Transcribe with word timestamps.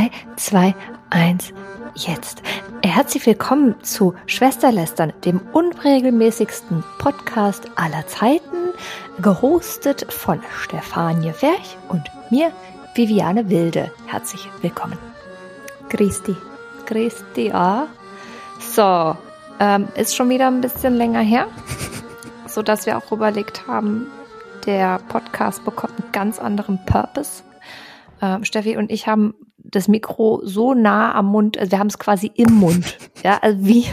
3, 0.00 0.10
2, 0.36 0.74
1, 1.10 1.52
jetzt. 1.94 2.42
Herzlich 2.82 3.26
willkommen 3.26 3.74
zu 3.82 4.14
Schwesterlästern, 4.24 5.12
dem 5.26 5.42
unregelmäßigsten 5.52 6.82
Podcast 6.98 7.68
aller 7.76 8.06
Zeiten, 8.06 8.72
gehostet 9.20 10.10
von 10.10 10.40
Stefanie 10.62 11.32
Ferch 11.32 11.76
und 11.90 12.04
mir, 12.30 12.50
Viviane 12.94 13.50
Wilde. 13.50 13.92
Herzlich 14.06 14.48
willkommen. 14.62 14.96
Christi. 15.90 16.34
Christi, 16.86 17.48
ja. 17.48 17.86
So, 18.58 19.18
ähm, 19.58 19.88
ist 19.96 20.16
schon 20.16 20.30
wieder 20.30 20.46
ein 20.46 20.62
bisschen 20.62 20.94
länger 20.94 21.20
her, 21.20 21.46
so 22.46 22.62
dass 22.62 22.86
wir 22.86 22.96
auch 22.96 23.12
überlegt 23.12 23.66
haben, 23.66 24.06
der 24.64 24.98
Podcast 25.08 25.62
bekommt 25.66 26.00
einen 26.00 26.12
ganz 26.12 26.38
anderen 26.38 26.82
Purpose. 26.86 27.42
Ähm, 28.20 28.44
Steffi 28.44 28.76
und 28.76 28.90
ich 28.90 29.06
haben 29.06 29.34
das 29.56 29.88
Mikro 29.88 30.40
so 30.44 30.74
nah 30.74 31.14
am 31.14 31.26
Mund, 31.26 31.58
also 31.58 31.70
wir 31.72 31.78
haben 31.78 31.88
es 31.88 31.98
quasi 31.98 32.30
im 32.34 32.54
Mund. 32.54 32.98
Ja, 33.22 33.36
also 33.42 33.66
wie, 33.66 33.84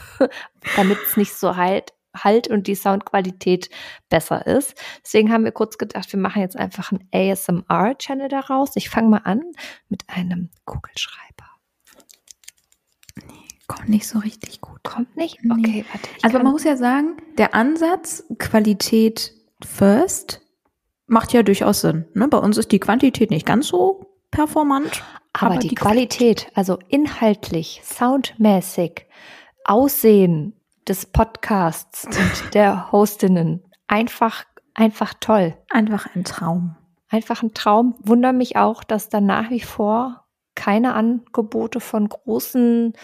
damit 0.76 0.98
es 1.06 1.16
nicht 1.16 1.32
so 1.32 1.56
halt, 1.56 1.92
halt 2.16 2.48
und 2.48 2.66
die 2.66 2.74
Soundqualität 2.74 3.70
besser 4.08 4.44
ist. 4.44 4.74
Deswegen 5.04 5.32
haben 5.32 5.44
wir 5.44 5.52
kurz 5.52 5.78
gedacht, 5.78 6.12
wir 6.12 6.18
machen 6.18 6.42
jetzt 6.42 6.56
einfach 6.56 6.90
einen 6.90 7.08
ASMR-Channel 7.12 8.28
daraus. 8.28 8.74
Ich 8.74 8.90
fange 8.90 9.08
mal 9.08 9.20
an 9.22 9.42
mit 9.88 10.02
einem 10.08 10.50
Kugelschreiber. 10.64 11.44
Kommt 13.68 13.88
nicht 13.88 14.06
so 14.06 14.18
richtig 14.18 14.60
gut. 14.60 14.82
Kommt 14.82 15.16
nicht? 15.16 15.44
Nee. 15.44 15.52
Okay, 15.52 15.84
warte. 15.92 16.08
Also 16.22 16.38
man 16.38 16.52
muss 16.52 16.64
ja 16.64 16.76
sagen, 16.76 17.16
der 17.38 17.54
Ansatz 17.54 18.24
Qualität 18.38 19.32
first 19.64 20.40
macht 21.06 21.32
ja 21.32 21.42
durchaus 21.42 21.80
Sinn. 21.80 22.06
Ne? 22.14 22.28
Bei 22.28 22.38
uns 22.38 22.56
ist 22.56 22.72
die 22.72 22.80
Quantität 22.80 23.30
nicht 23.30 23.46
ganz 23.46 23.68
so 23.68 24.06
performant. 24.30 25.04
aber, 25.32 25.52
aber 25.52 25.60
die, 25.60 25.68
die 25.68 25.74
Qualität, 25.74 26.50
also 26.54 26.78
inhaltlich, 26.88 27.80
soundmäßig, 27.84 29.06
Aussehen 29.64 30.54
des 30.86 31.06
Podcasts 31.06 32.04
und 32.04 32.54
der 32.54 32.92
Hostinnen, 32.92 33.62
einfach, 33.88 34.44
einfach 34.74 35.14
toll. 35.20 35.56
Einfach 35.70 36.14
ein 36.14 36.24
Traum. 36.24 36.76
Einfach 37.08 37.42
ein 37.42 37.54
Traum. 37.54 37.96
Wunder 38.02 38.32
mich 38.32 38.56
auch, 38.56 38.84
dass 38.84 39.08
da 39.08 39.20
nach 39.20 39.50
wie 39.50 39.60
vor 39.60 40.25
keine 40.56 40.94
Angebote 40.94 41.78
von 41.78 42.08
großen. 42.08 42.94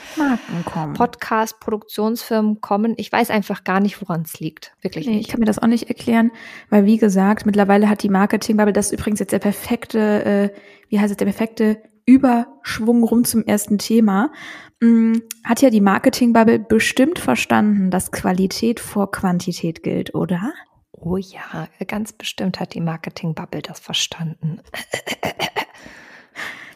Podcast-Produktionsfirmen 0.95 2.61
kommen. 2.61 2.95
Ich 2.97 3.13
weiß 3.13 3.31
einfach 3.31 3.63
gar 3.63 3.79
nicht, 3.81 4.01
woran 4.01 4.23
es 4.23 4.41
liegt. 4.41 4.75
Wirklich 4.81 5.07
Nee, 5.07 5.13
ich 5.13 5.19
nicht. 5.19 5.31
kann 5.31 5.39
mir 5.41 5.47
das 5.47 5.61
auch 5.61 5.69
nicht 5.69 5.89
erklären, 5.89 6.33
weil 6.71 6.85
wie 6.85 6.99
gesagt, 6.99 7.47
mittlerweile 7.47 7.89
hat 7.89 8.03
die 8.03 8.09
Marketingbubble, 8.09 8.73
das 8.73 8.87
ist 8.87 8.93
übrigens 8.99 9.21
jetzt 9.21 9.33
der 9.33 9.39
perfekte, 9.39 10.25
äh, 10.25 10.51
wie 10.89 10.99
heißt 10.99 11.13
es, 11.13 11.17
der 11.17 11.27
perfekte 11.27 11.81
Überschwung 12.05 13.05
rum 13.05 13.25
zum 13.25 13.45
ersten 13.45 13.79
Thema, 13.79 14.33
mh, 14.81 15.21
hat 15.45 15.63
ja 15.63 15.71
die 15.71 15.81
Marketingbubble 15.81 16.59
bestimmt 16.59 17.21
verstanden, 17.21 17.91
dass 17.91 18.11
Qualität 18.11 18.81
vor 18.81 19.11
Quantität 19.13 19.83
gilt, 19.85 20.15
oder? 20.15 20.53
Oh 20.91 21.17
ja, 21.17 21.69
ganz 21.87 22.13
bestimmt 22.13 22.61
hat 22.61 22.75
die 22.75 22.81
Marketing-Bubble 22.81 23.63
das 23.63 23.79
verstanden. 23.81 24.61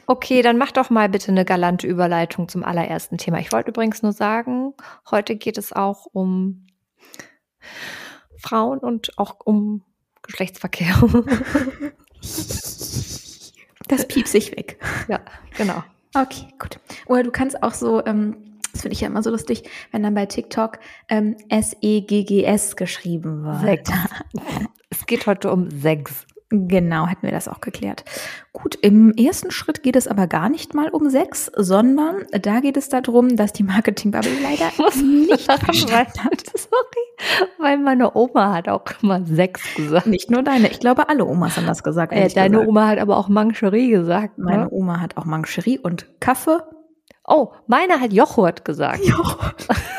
Okay, 0.07 0.43
dann 0.43 0.57
mach 0.57 0.73
doch 0.73 0.91
mal 0.91 1.09
bitte 1.09 1.33
eine 1.33 1.45
galante 1.45 1.87
Überleitung 1.87 2.49
zum 2.49 2.65
allerersten 2.65 3.19
Thema. 3.19 3.39
Ich 3.41 3.53
wollte 3.53 3.71
übrigens 3.71 4.03
nur 4.03 4.13
sagen, 4.13 4.73
heute 5.11 5.37
geht 5.37 5.59
es 5.59 5.73
auch 5.73 6.07
um 6.13 6.67
Frauen 8.39 8.79
und 8.79 9.19
auch 9.19 9.37
um 9.45 9.83
Geschlechtsverkehr. 10.23 10.97
Das 13.89 14.09
piept 14.09 14.27
sich 14.27 14.51
weg. 14.51 14.79
ja, 15.07 15.21
genau. 15.57 15.83
Okay, 16.15 16.49
gut. 16.59 16.81
Oder 17.07 17.23
du 17.23 17.31
kannst 17.31 17.63
auch 17.63 17.75
so, 17.75 18.05
ähm, 18.05 18.59
das 18.73 18.83
finde 18.83 18.95
ich 18.95 19.01
ja 19.01 19.09
immer 19.09 19.23
so 19.23 19.31
lustig, 19.31 19.63
wenn 19.93 20.03
dann 20.03 20.15
bei 20.15 20.27
TikTok 20.27 20.79
ähm, 21.09 21.37
S-E-G-G-S 21.49 22.77
geschrieben 22.77 23.45
wird. 23.45 23.87
Sex. 23.87 23.91
Es 24.89 25.05
geht 25.05 25.27
heute 25.27 25.53
um 25.53 25.71
Sex. 25.71 26.26
Genau, 26.51 27.09
hätten 27.09 27.23
wir 27.23 27.33
das 27.33 27.49
auch 27.49 27.61
geklärt. 27.61 28.05
Gut, 28.53 28.77
im 28.81 29.13
ersten 29.13 29.51
Schritt 29.51 29.83
geht 29.83 29.97
es 29.97 30.07
aber 30.07 30.29
gar 30.29 30.49
nicht 30.49 30.75
mal 30.75 30.89
um 30.91 31.11
Sex, 31.11 31.51
sondern 31.57 32.25
da 32.31 32.61
geht 32.61 32.77
es 32.77 32.89
darum, 32.89 33.35
dass 33.35 33.53
die 33.53 33.65
Marketingbubble 33.65 34.31
leider 34.43 34.71
nicht 34.97 35.51
verstanden 35.51 36.25
hat. 36.25 36.45
Sorry, 36.55 37.49
weil 37.59 37.79
meine 37.79 38.15
Oma 38.15 38.55
hat 38.55 38.69
auch 38.69 38.85
immer 39.03 39.27
Sex 39.27 39.61
gesagt. 39.75 40.07
Nicht 40.07 40.31
nur 40.31 40.45
deine, 40.45 40.71
ich 40.71 40.79
glaube, 40.79 41.09
alle 41.09 41.25
Omas 41.25 41.57
haben 41.57 41.67
das 41.67 41.83
gesagt. 41.83 42.13
Äh, 42.13 42.29
deine 42.29 42.53
gesagt. 42.59 42.69
Oma 42.69 42.87
hat 42.87 42.99
aber 43.01 43.17
auch 43.17 43.29
Mancherie 43.29 43.91
gesagt. 43.91 44.39
Meine 44.39 44.65
Ne? 44.65 44.71
Oma 44.71 45.01
hat 45.01 45.17
auch 45.17 45.25
Mancherie 45.25 45.79
und 45.81 46.07
Kaffee. 46.21 46.61
Oh, 47.27 47.53
meine 47.67 48.01
hat 48.01 48.13
Joghurt 48.13 48.65
gesagt. 48.65 49.01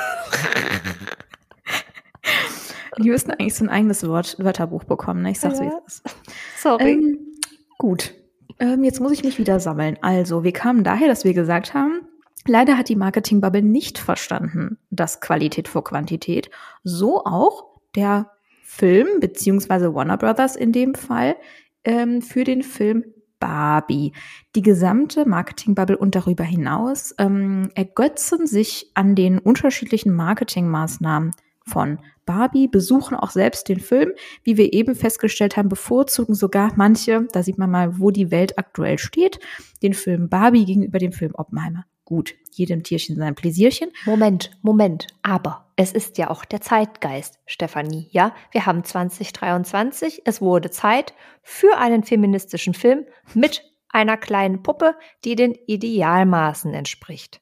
Die 2.99 3.09
müssten 3.09 3.31
eigentlich 3.31 3.55
so 3.55 3.65
ein 3.65 3.69
eigenes 3.69 4.07
Wort, 4.07 4.37
Wörterbuch 4.39 4.83
bekommen, 4.83 5.21
ne? 5.21 5.31
Ich 5.31 5.39
sag's 5.39 5.59
wie 5.59 5.65
Ja. 5.65 5.81
es 5.85 5.95
ist. 5.99 6.15
Sorry. 6.61 6.91
Ähm, 6.93 7.19
gut. 7.77 8.13
Ähm, 8.59 8.83
jetzt 8.83 8.99
muss 8.99 9.11
ich 9.11 9.23
mich 9.23 9.37
wieder 9.37 9.59
sammeln. 9.59 9.97
Also, 10.01 10.43
wir 10.43 10.53
kamen 10.53 10.83
daher, 10.83 11.07
dass 11.07 11.23
wir 11.23 11.33
gesagt 11.33 11.73
haben, 11.73 12.01
leider 12.47 12.77
hat 12.77 12.89
die 12.89 12.95
Marketingbubble 12.95 13.61
nicht 13.61 13.99
verstanden, 13.99 14.77
dass 14.89 15.21
Qualität 15.21 15.67
vor 15.67 15.83
Quantität. 15.83 16.49
So 16.83 17.23
auch 17.25 17.65
der 17.95 18.31
Film, 18.63 19.07
beziehungsweise 19.19 19.93
Warner 19.93 20.17
Brothers 20.17 20.55
in 20.55 20.71
dem 20.71 20.95
Fall, 20.95 21.35
ähm, 21.83 22.21
für 22.21 22.43
den 22.43 22.63
Film 22.63 23.03
Barbie. 23.39 24.13
Die 24.55 24.61
gesamte 24.61 25.27
Marketingbubble 25.27 25.97
und 25.97 26.15
darüber 26.15 26.43
hinaus 26.43 27.13
ähm, 27.19 27.69
ergötzen 27.75 28.47
sich 28.47 28.91
an 28.95 29.13
den 29.15 29.37
unterschiedlichen 29.37 30.13
Marketingmaßnahmen 30.13 31.31
von 31.67 31.99
Barbie, 32.25 32.67
besuchen 32.67 33.15
auch 33.15 33.31
selbst 33.31 33.69
den 33.69 33.79
Film. 33.79 34.13
Wie 34.43 34.57
wir 34.57 34.73
eben 34.73 34.95
festgestellt 34.95 35.57
haben, 35.57 35.69
bevorzugen 35.69 36.35
sogar 36.35 36.73
manche, 36.75 37.27
da 37.31 37.43
sieht 37.43 37.57
man 37.57 37.71
mal, 37.71 37.99
wo 37.99 38.11
die 38.11 38.31
Welt 38.31 38.57
aktuell 38.57 38.97
steht, 38.97 39.39
den 39.83 39.93
Film 39.93 40.29
Barbie 40.29 40.65
gegenüber 40.65 40.99
dem 40.99 41.11
Film 41.11 41.33
Oppenheimer. 41.35 41.85
Gut, 42.07 42.35
jedem 42.53 42.83
Tierchen 42.83 43.17
sein 43.17 43.35
Pläsierchen. 43.35 43.91
Moment, 44.05 44.51
Moment. 44.61 45.07
Aber 45.23 45.67
es 45.75 45.91
ist 45.91 46.17
ja 46.17 46.29
auch 46.29 46.45
der 46.45 46.61
Zeitgeist, 46.61 47.39
Stefanie. 47.45 48.07
Ja, 48.11 48.33
wir 48.51 48.65
haben 48.65 48.83
2023. 48.83 50.21
Es 50.23 50.41
wurde 50.41 50.69
Zeit 50.69 51.13
für 51.43 51.77
einen 51.77 52.03
feministischen 52.03 52.73
Film 52.73 53.05
mit 53.33 53.61
einer 53.89 54.15
kleinen 54.15 54.63
Puppe, 54.63 54.95
die 55.25 55.35
den 55.35 55.53
Idealmaßen 55.67 56.73
entspricht. 56.73 57.41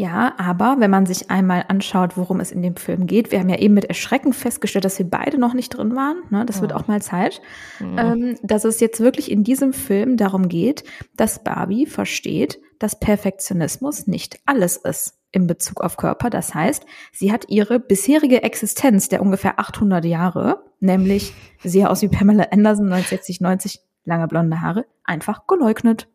Ja, 0.00 0.32
aber 0.38 0.76
wenn 0.78 0.90
man 0.90 1.04
sich 1.04 1.30
einmal 1.30 1.66
anschaut, 1.68 2.16
worum 2.16 2.40
es 2.40 2.52
in 2.52 2.62
dem 2.62 2.76
Film 2.76 3.06
geht, 3.06 3.32
wir 3.32 3.38
haben 3.38 3.50
ja 3.50 3.58
eben 3.58 3.74
mit 3.74 3.84
Erschrecken 3.84 4.32
festgestellt, 4.32 4.86
dass 4.86 4.98
wir 4.98 5.04
beide 5.04 5.36
noch 5.38 5.52
nicht 5.52 5.68
drin 5.76 5.94
waren, 5.94 6.22
ne? 6.30 6.46
das 6.46 6.62
wird 6.62 6.72
Oh. 6.72 6.76
auch 6.76 6.86
mal 6.88 7.02
Zeit, 7.02 7.42
Mhm. 7.80 7.98
ähm, 7.98 8.38
dass 8.42 8.64
es 8.64 8.80
jetzt 8.80 9.00
wirklich 9.00 9.30
in 9.30 9.44
diesem 9.44 9.74
Film 9.74 10.16
darum 10.16 10.48
geht, 10.48 10.84
dass 11.16 11.44
Barbie 11.44 11.84
versteht, 11.84 12.60
dass 12.78 12.98
Perfektionismus 12.98 14.06
nicht 14.06 14.40
alles 14.46 14.78
ist 14.78 15.18
in 15.32 15.46
Bezug 15.46 15.82
auf 15.82 15.98
Körper. 15.98 16.30
Das 16.30 16.54
heißt, 16.54 16.86
sie 17.12 17.30
hat 17.30 17.50
ihre 17.50 17.78
bisherige 17.78 18.42
Existenz 18.42 19.10
der 19.10 19.20
ungefähr 19.20 19.60
800 19.60 20.06
Jahre, 20.06 20.64
nämlich 20.80 21.34
sehr 21.62 21.90
aus 21.90 22.00
wie 22.00 22.08
Pamela 22.08 22.44
Anderson, 22.52 22.86
1960, 22.86 23.42
90, 23.42 23.80
lange 24.06 24.26
blonde 24.28 24.62
Haare, 24.62 24.86
einfach 25.04 25.46
geleugnet. 25.46 26.08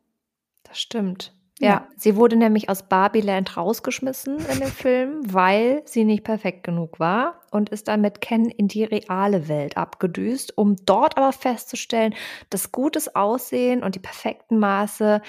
Das 0.63 0.79
stimmt. 0.79 1.34
Ja, 1.59 1.67
Ja. 1.69 1.88
sie 1.95 2.16
wurde 2.17 2.35
nämlich 2.35 2.69
aus 2.69 2.83
Barbieland 2.89 3.55
rausgeschmissen 3.55 4.38
in 4.51 4.59
dem 4.59 4.67
Film, 4.71 5.21
weil 5.33 5.83
sie 5.85 6.03
nicht 6.03 6.23
perfekt 6.23 6.63
genug 6.63 6.99
war 6.99 7.41
und 7.51 7.69
ist 7.69 7.88
dann 7.88 8.01
mit 8.01 8.19
Ken 8.19 8.49
in 8.49 8.67
die 8.67 8.83
reale 8.83 9.47
Welt 9.47 9.77
abgedüst, 9.77 10.57
um 10.57 10.75
dort 10.85 11.17
aber 11.17 11.31
festzustellen, 11.31 12.13
dass 12.49 12.73
gutes 12.73 13.16
Aussehen 13.16 13.83
und 13.83 13.95
die 13.95 13.99
perfekten 13.99 14.59
Maße 14.59 15.21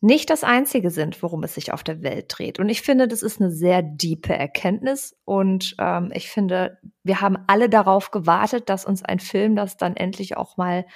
nicht 0.00 0.30
das 0.30 0.42
Einzige 0.42 0.90
sind, 0.90 1.22
worum 1.22 1.44
es 1.44 1.54
sich 1.54 1.72
auf 1.72 1.84
der 1.84 2.02
Welt 2.02 2.26
dreht. 2.28 2.58
Und 2.58 2.68
ich 2.68 2.82
finde, 2.82 3.06
das 3.06 3.22
ist 3.22 3.40
eine 3.40 3.52
sehr 3.52 3.82
diepe 3.82 4.34
Erkenntnis. 4.34 5.16
Und 5.24 5.76
ähm, 5.78 6.10
ich 6.12 6.28
finde, 6.28 6.78
wir 7.04 7.20
haben 7.20 7.38
alle 7.46 7.68
darauf 7.68 8.10
gewartet, 8.10 8.68
dass 8.68 8.84
uns 8.84 9.04
ein 9.04 9.20
Film 9.20 9.54
das 9.54 9.76
dann 9.76 9.94
endlich 9.96 10.36
auch 10.36 10.56
mal 10.56 10.86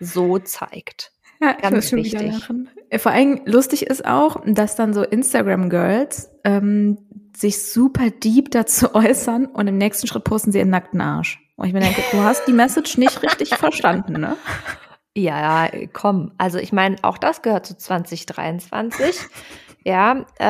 so 0.00 0.38
zeigt. 0.40 1.12
Ja, 1.40 1.52
Ganz 1.52 1.74
muss 1.74 1.88
schon 1.90 1.98
wieder 2.04 2.20
wichtig. 2.20 2.40
lachen. 2.40 2.68
Äh, 2.90 2.98
Vor 2.98 3.12
allem 3.12 3.40
lustig 3.44 3.86
ist 3.86 4.04
auch, 4.04 4.42
dass 4.46 4.74
dann 4.76 4.92
so 4.92 5.02
Instagram-Girls 5.02 6.30
ähm, 6.44 6.98
sich 7.36 7.62
super 7.62 8.10
deep 8.10 8.50
dazu 8.50 8.94
äußern 8.94 9.46
und 9.46 9.66
im 9.68 9.78
nächsten 9.78 10.06
Schritt 10.06 10.24
posten 10.24 10.52
sie 10.52 10.58
ihren 10.58 10.70
nackten 10.70 11.00
Arsch. 11.00 11.38
Und 11.56 11.66
ich 11.66 11.72
mir 11.72 11.80
denke, 11.80 12.02
du 12.12 12.18
hast 12.20 12.46
die 12.46 12.52
Message 12.52 12.98
nicht 12.98 13.22
richtig 13.22 13.50
verstanden, 13.56 14.14
ne? 14.20 14.36
Ja, 15.16 15.68
komm. 15.92 16.32
Also 16.38 16.58
ich 16.58 16.72
meine, 16.72 16.96
auch 17.02 17.18
das 17.18 17.42
gehört 17.42 17.66
zu 17.66 17.76
2023. 17.76 19.16
ja, 19.84 20.24
äh, 20.38 20.44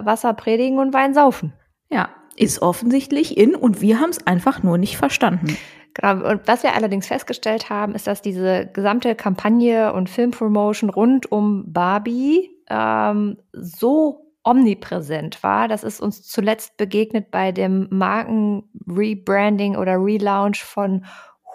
äh, 0.00 0.04
Wasser 0.04 0.34
predigen 0.34 0.78
und 0.78 0.92
Wein 0.92 1.14
saufen. 1.14 1.52
Ja, 1.90 2.08
ist 2.36 2.62
offensichtlich 2.62 3.36
in 3.36 3.54
und 3.54 3.80
wir 3.80 4.00
haben 4.00 4.10
es 4.10 4.26
einfach 4.26 4.62
nur 4.62 4.78
nicht 4.78 4.96
verstanden. 4.96 5.56
Genau. 5.94 6.28
Und 6.28 6.46
was 6.46 6.62
wir 6.62 6.74
allerdings 6.74 7.06
festgestellt 7.06 7.70
haben, 7.70 7.94
ist, 7.94 8.06
dass 8.06 8.22
diese 8.22 8.66
gesamte 8.66 9.14
Kampagne 9.14 9.92
und 9.92 10.08
Filmpromotion 10.08 10.90
rund 10.90 11.30
um 11.30 11.64
Barbie 11.72 12.50
ähm, 12.68 13.38
so 13.52 14.30
omnipräsent 14.42 15.42
war. 15.42 15.68
Das 15.68 15.84
ist 15.84 16.00
uns 16.00 16.22
zuletzt 16.22 16.76
begegnet 16.76 17.30
bei 17.30 17.52
dem 17.52 17.88
Marken-Rebranding 17.90 19.76
oder 19.76 19.96
Relaunch 19.96 20.62
von 20.64 21.04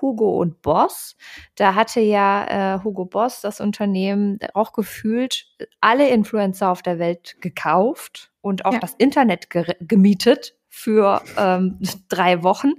Hugo 0.01 0.39
und 0.39 0.61
Boss. 0.61 1.15
Da 1.55 1.73
hatte 1.73 2.01
ja 2.01 2.75
äh, 2.75 2.83
Hugo 2.83 3.05
Boss 3.05 3.41
das 3.41 3.59
Unternehmen 3.59 4.37
auch 4.53 4.73
gefühlt 4.73 5.47
alle 5.81 6.09
Influencer 6.09 6.69
auf 6.69 6.81
der 6.81 6.99
Welt 6.99 7.37
gekauft 7.41 8.31
und 8.41 8.65
auch 8.65 8.73
ja. 8.73 8.79
das 8.79 8.93
Internet 8.95 9.49
ge 9.49 9.65
gemietet 9.79 10.55
für 10.75 11.22
ähm, 11.38 11.80
drei 12.10 12.44
Wochen. 12.44 12.74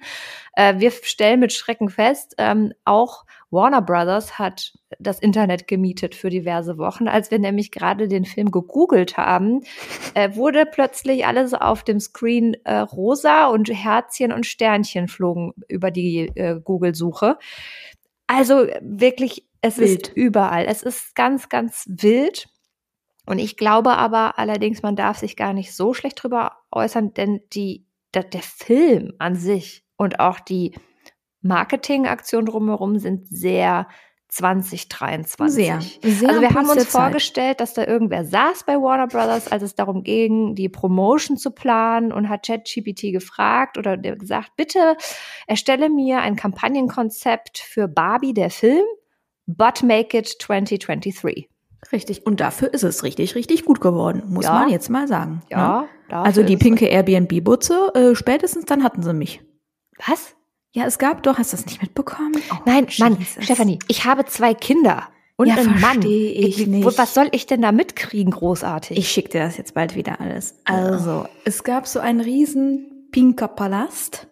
Äh, 0.54 0.78
wir 0.78 0.90
stellen 0.90 1.40
mit 1.40 1.52
Schrecken 1.52 1.88
fest, 1.88 2.34
ähm, 2.38 2.72
auch 2.84 3.24
Warner 3.50 3.80
Brothers 3.80 4.38
hat 4.38 4.74
das 4.98 5.20
Internet 5.20 5.66
gemietet 5.66 6.14
für 6.14 6.28
diverse 6.28 6.78
Wochen. 6.78 7.08
Als 7.08 7.30
wir 7.30 7.38
nämlich 7.38 7.70
gerade 7.70 8.06
den 8.08 8.24
Film 8.24 8.50
gegoogelt 8.50 9.16
haben, 9.16 9.62
äh, 10.14 10.34
wurde 10.34 10.66
plötzlich 10.66 11.26
alles 11.26 11.54
auf 11.54 11.84
dem 11.84 12.00
Screen 12.00 12.54
äh, 12.64 12.78
rosa 12.78 13.46
und 13.46 13.68
Herzchen 13.70 14.32
und 14.32 14.44
Sternchen 14.46 15.08
flogen 15.08 15.52
über 15.68 15.90
die 15.90 16.30
äh, 16.34 16.60
Google-Suche. 16.62 17.38
Also 18.26 18.66
wirklich, 18.82 19.46
es 19.62 19.78
wild. 19.78 20.08
ist 20.08 20.16
überall. 20.16 20.66
Es 20.66 20.82
ist 20.82 21.14
ganz, 21.14 21.48
ganz 21.48 21.84
wild. 21.88 22.48
Und 23.26 23.38
ich 23.38 23.56
glaube 23.56 23.96
aber 23.96 24.38
allerdings, 24.38 24.82
man 24.82 24.96
darf 24.96 25.18
sich 25.18 25.36
gar 25.36 25.52
nicht 25.52 25.74
so 25.74 25.92
schlecht 25.94 26.22
drüber 26.22 26.52
äußern, 26.70 27.12
denn 27.14 27.40
die 27.52 27.86
der, 28.14 28.22
der 28.22 28.42
Film 28.42 29.12
an 29.18 29.34
sich 29.34 29.84
und 29.96 30.20
auch 30.20 30.40
die 30.40 30.74
Marketingaktionen 31.42 32.46
drumherum 32.46 32.98
sind 32.98 33.26
sehr 33.26 33.88
2023. 34.28 35.54
Sehr, 35.54 35.80
sehr 36.02 36.28
also 36.28 36.40
wir 36.40 36.50
haben 36.50 36.68
uns 36.68 36.86
vorgestellt, 36.86 37.60
dass 37.60 37.74
da 37.74 37.86
irgendwer 37.86 38.24
saß 38.24 38.64
bei 38.64 38.74
Warner 38.74 39.06
Brothers, 39.06 39.50
als 39.50 39.62
es 39.62 39.74
darum 39.74 40.02
ging, 40.02 40.54
die 40.54 40.68
Promotion 40.68 41.36
zu 41.36 41.52
planen 41.52 42.12
und 42.12 42.28
hat 42.28 42.46
ChatGPT 42.46 43.12
gefragt 43.12 43.78
oder 43.78 43.96
gesagt, 43.96 44.50
bitte 44.56 44.96
erstelle 45.46 45.88
mir 45.88 46.20
ein 46.20 46.36
Kampagnenkonzept 46.36 47.58
für 47.58 47.86
Barbie, 47.86 48.34
der 48.34 48.50
Film, 48.50 48.84
but 49.46 49.82
make 49.82 50.16
it 50.18 50.26
2023. 50.26 51.48
Richtig. 51.92 52.26
Und 52.26 52.40
dafür 52.40 52.72
ist 52.72 52.84
es 52.84 53.02
richtig, 53.02 53.34
richtig 53.34 53.64
gut 53.64 53.80
geworden, 53.80 54.22
muss 54.28 54.44
ja. 54.44 54.54
man 54.54 54.68
jetzt 54.68 54.90
mal 54.90 55.06
sagen. 55.08 55.42
Ja. 55.50 55.82
Ne? 56.08 56.16
Also 56.16 56.42
die 56.42 56.56
pinke 56.56 56.86
Airbnb-Butze, 56.86 57.92
äh, 57.94 58.14
spätestens 58.14 58.64
dann 58.64 58.82
hatten 58.82 59.02
sie 59.02 59.12
mich. 59.12 59.42
Was? 60.06 60.34
Ja, 60.72 60.84
es 60.84 60.98
gab 60.98 61.22
doch, 61.22 61.38
hast 61.38 61.52
du 61.52 61.56
das 61.56 61.66
nicht 61.66 61.80
mitbekommen? 61.80 62.34
Oh, 62.52 62.56
Nein, 62.66 62.86
Mann, 62.98 63.18
Stefanie, 63.40 63.78
ich 63.88 64.04
habe 64.04 64.24
zwei 64.26 64.54
Kinder 64.54 65.08
und 65.36 65.48
ja, 65.48 65.54
einen 65.56 65.80
Mann. 65.80 66.02
Ich, 66.02 66.60
ich 66.60 66.66
nicht. 66.66 66.98
Was 66.98 67.14
soll 67.14 67.28
ich 67.32 67.46
denn 67.46 67.62
da 67.62 67.72
mitkriegen, 67.72 68.30
großartig? 68.30 68.96
Ich 68.96 69.10
schicke 69.10 69.30
dir 69.30 69.40
das 69.40 69.56
jetzt 69.56 69.74
bald 69.74 69.96
wieder 69.96 70.20
alles. 70.20 70.54
Also, 70.64 71.24
oh. 71.24 71.28
es 71.44 71.64
gab 71.64 71.86
so 71.86 71.98
einen 72.00 72.20
riesen 72.20 73.08
pinker 73.10 73.48
Palast, 73.48 74.28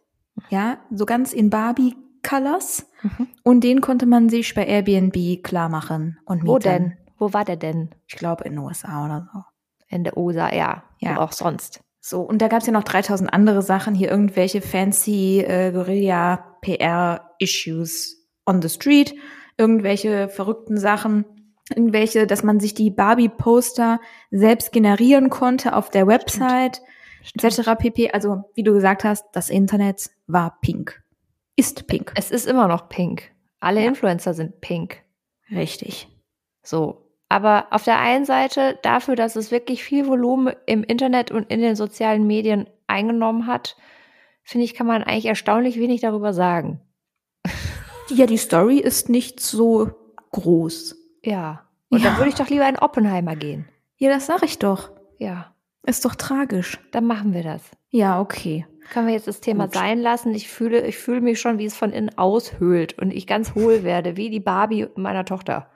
ja, 0.50 0.78
so 0.90 1.06
ganz 1.06 1.32
in 1.32 1.50
Barbie 1.50 1.96
Colors. 2.22 2.86
Mhm. 3.02 3.28
Und 3.42 3.64
den 3.64 3.80
konnte 3.80 4.06
man 4.06 4.28
sich 4.28 4.54
bei 4.54 4.66
Airbnb 4.66 5.42
klar 5.42 5.68
machen 5.68 6.18
und 6.24 6.42
mieten. 6.42 6.48
Wo 6.48 6.58
denn? 6.58 6.96
Wo 7.24 7.32
war 7.32 7.44
der 7.46 7.56
denn? 7.56 7.88
Ich 8.06 8.16
glaube 8.16 8.44
in 8.44 8.52
den 8.52 8.58
USA 8.58 9.06
oder 9.06 9.26
so. 9.32 9.42
In 9.88 10.04
der 10.04 10.18
USA, 10.18 10.54
ja. 10.54 10.84
Ja. 10.98 11.20
auch 11.20 11.32
sonst. 11.32 11.80
So, 12.02 12.20
und 12.20 12.42
da 12.42 12.48
gab 12.48 12.60
es 12.60 12.66
ja 12.66 12.72
noch 12.74 12.84
3000 12.84 13.32
andere 13.32 13.62
Sachen, 13.62 13.94
hier 13.94 14.10
irgendwelche 14.10 14.60
fancy 14.60 15.40
äh, 15.40 15.72
Guerilla-PR-Issues 15.72 18.28
on 18.44 18.60
the 18.60 18.68
street, 18.68 19.14
irgendwelche 19.56 20.28
verrückten 20.28 20.76
Sachen, 20.76 21.24
irgendwelche, 21.70 22.26
dass 22.26 22.42
man 22.42 22.60
sich 22.60 22.74
die 22.74 22.90
Barbie-Poster 22.90 24.00
selbst 24.30 24.70
generieren 24.70 25.30
konnte 25.30 25.74
auf 25.74 25.88
der 25.88 26.06
Website, 26.06 26.82
etc. 27.34 27.70
pp. 27.78 28.10
Also, 28.10 28.44
wie 28.52 28.64
du 28.64 28.74
gesagt 28.74 29.02
hast, 29.02 29.24
das 29.32 29.48
Internet 29.48 30.10
war 30.26 30.58
pink. 30.60 31.02
Ist 31.56 31.86
pink. 31.86 32.12
Es 32.16 32.30
ist 32.30 32.46
immer 32.46 32.68
noch 32.68 32.90
pink. 32.90 33.32
Alle 33.60 33.80
ja. 33.80 33.88
Influencer 33.88 34.34
sind 34.34 34.60
pink. 34.60 35.02
Richtig. 35.50 36.08
So, 36.62 37.03
aber 37.34 37.66
auf 37.72 37.82
der 37.82 37.98
einen 37.98 38.24
Seite 38.24 38.78
dafür, 38.82 39.16
dass 39.16 39.34
es 39.34 39.50
wirklich 39.50 39.82
viel 39.82 40.06
Volumen 40.06 40.54
im 40.66 40.84
Internet 40.84 41.32
und 41.32 41.50
in 41.50 41.60
den 41.60 41.74
sozialen 41.74 42.28
Medien 42.28 42.70
eingenommen 42.86 43.48
hat, 43.48 43.76
finde 44.44 44.66
ich, 44.66 44.74
kann 44.74 44.86
man 44.86 45.02
eigentlich 45.02 45.26
erstaunlich 45.26 45.76
wenig 45.76 46.00
darüber 46.00 46.32
sagen. 46.32 46.80
Ja, 48.08 48.26
die 48.26 48.36
Story 48.36 48.78
ist 48.78 49.08
nicht 49.08 49.40
so 49.40 49.90
groß. 50.30 50.94
Ja. 51.24 51.66
Und 51.88 52.04
ja. 52.04 52.10
dann 52.10 52.18
würde 52.18 52.28
ich 52.28 52.36
doch 52.36 52.48
lieber 52.48 52.68
in 52.68 52.78
Oppenheimer 52.78 53.34
gehen. 53.34 53.66
Ja, 53.96 54.10
das 54.10 54.26
sag 54.26 54.44
ich 54.44 54.60
doch. 54.60 54.92
Ja. 55.18 55.56
Ist 55.84 56.04
doch 56.04 56.14
tragisch. 56.14 56.78
Dann 56.92 57.04
machen 57.04 57.34
wir 57.34 57.42
das. 57.42 57.62
Ja, 57.90 58.20
okay. 58.20 58.64
Können 58.92 59.08
wir 59.08 59.14
jetzt 59.14 59.26
das 59.26 59.40
Thema 59.40 59.64
Gut. 59.64 59.74
sein 59.74 59.98
lassen? 59.98 60.36
Ich 60.36 60.48
fühle, 60.48 60.86
ich 60.86 60.98
fühle 60.98 61.20
mich 61.20 61.40
schon, 61.40 61.58
wie 61.58 61.64
es 61.64 61.76
von 61.76 61.90
innen 61.90 62.16
aushöhlt 62.16 62.96
und 62.96 63.10
ich 63.10 63.26
ganz 63.26 63.56
hohl 63.56 63.82
werde, 63.82 64.16
wie 64.16 64.30
die 64.30 64.38
Barbie 64.38 64.86
meiner 64.94 65.24
Tochter. 65.24 65.68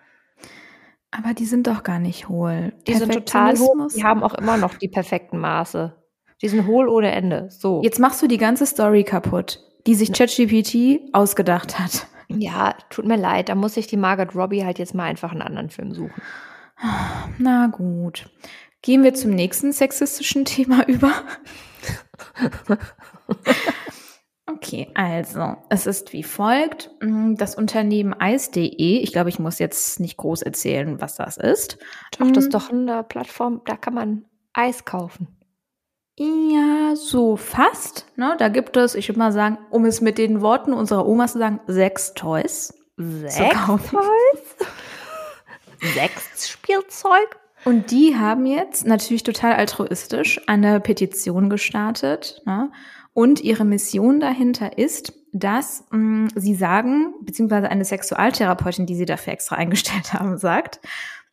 Aber 1.11 1.35
die 1.35 1.47
sind 1.47 1.67
doch 1.67 1.83
gar 1.83 1.99
nicht 1.99 2.29
hohl. 2.29 2.73
Die 2.87 2.95
sind 2.95 3.13
total 3.13 3.59
hohl. 3.59 3.89
Die 3.95 4.05
haben 4.05 4.23
auch 4.23 4.35
immer 4.35 4.57
noch 4.57 4.75
die 4.75 4.89
perfekten 4.89 5.39
Maße. 5.39 5.95
Die 6.43 6.49
sind 6.49 6.67
hohl 6.67 6.89
ohne 6.89 7.11
Ende. 7.13 7.49
So. 7.51 7.81
Jetzt 7.83 7.99
machst 7.99 8.23
du 8.23 8.29
die 8.29 8.37
ganze 8.37 8.67
Story 8.67 9.05
kaputt, 9.05 9.61
die 9.87 9.95
sich 9.95 10.13
ChatGPT 10.13 11.13
ausgedacht 11.13 11.79
hat. 11.79 12.07
Ja, 12.29 12.75
tut 12.91 13.07
mir 13.07 13.17
leid. 13.17 13.49
Da 13.49 13.55
muss 13.55 13.77
ich 13.77 13.87
die 13.87 13.97
Margaret 13.97 14.35
Robbie 14.35 14.65
halt 14.65 14.79
jetzt 14.79 14.95
mal 14.95 15.05
einfach 15.05 15.33
einen 15.33 15.43
anderen 15.43 15.71
Film 15.71 15.93
suchen. 15.93 16.23
Na 17.39 17.67
gut. 17.69 18.31
Gehen 18.83 19.03
wir 19.03 19.15
zum 19.15 19.33
nächsten 19.33 19.73
sexistischen 19.73 20.45
Thema 20.45 20.87
über. 20.87 21.13
Okay, 24.59 24.91
also 24.95 25.57
es 25.69 25.87
ist 25.87 26.13
wie 26.13 26.25
folgt. 26.25 26.91
Mm, 27.01 27.35
das 27.37 27.55
Unternehmen 27.55 28.13
Eis.de, 28.13 28.99
ich 28.99 29.13
glaube, 29.13 29.29
ich 29.29 29.39
muss 29.39 29.61
jetzt 29.61 30.01
nicht 30.01 30.17
groß 30.17 30.43
erzählen, 30.43 31.01
was 31.01 31.15
das 31.15 31.37
ist. 31.37 31.79
Doch, 32.19 32.31
das 32.33 32.45
ist 32.45 32.49
mm. 32.49 32.53
doch 32.53 32.71
eine 32.71 33.05
Plattform, 33.05 33.63
da 33.65 33.77
kann 33.77 33.95
man 33.95 34.25
Eis 34.53 34.85
kaufen. 34.85 35.29
Ja, 36.19 36.97
so 36.97 37.37
fast. 37.37 38.07
Ne? 38.17 38.35
Da 38.39 38.49
gibt 38.49 38.77
es, 38.77 38.97
ich 38.97 39.09
würde 39.09 39.21
mal 39.21 39.33
sagen, 39.33 39.59
um 39.71 39.85
es 39.85 40.01
mit 40.01 40.19
den 40.19 40.41
Worten 40.41 40.73
unserer 40.73 41.07
Oma 41.07 41.29
zu 41.29 41.39
sagen, 41.39 41.61
sechs 41.69 42.15
Toys. 42.15 42.75
Sechs 42.97 43.55
Toys? 43.67 44.69
sechs 45.95 46.49
Spielzeug? 46.49 47.39
Und 47.65 47.93
die 47.93 48.17
haben 48.17 48.47
jetzt 48.47 48.87
natürlich 48.87 49.23
total 49.23 49.53
altruistisch 49.53 50.41
eine 50.49 50.81
Petition 50.81 51.49
gestartet. 51.49 52.43
Ne? 52.45 52.71
Und 53.19 53.41
ihre 53.41 53.65
Mission 53.65 54.21
dahinter 54.21 54.79
ist, 54.79 55.13
dass 55.33 55.85
mh, 55.91 55.99
mm, 55.99 56.29
sie 56.37 56.55
sagen, 56.55 57.15
beziehungsweise 57.23 57.69
eine 57.69 57.85
Sexualtherapeutin, 57.85 58.87
die 58.87 58.95
sie 58.95 59.07
dafür 59.07 59.33
extra 59.33 59.57
eingestellt 59.57 60.13
haben, 60.13 60.39
sagt, 60.39 60.79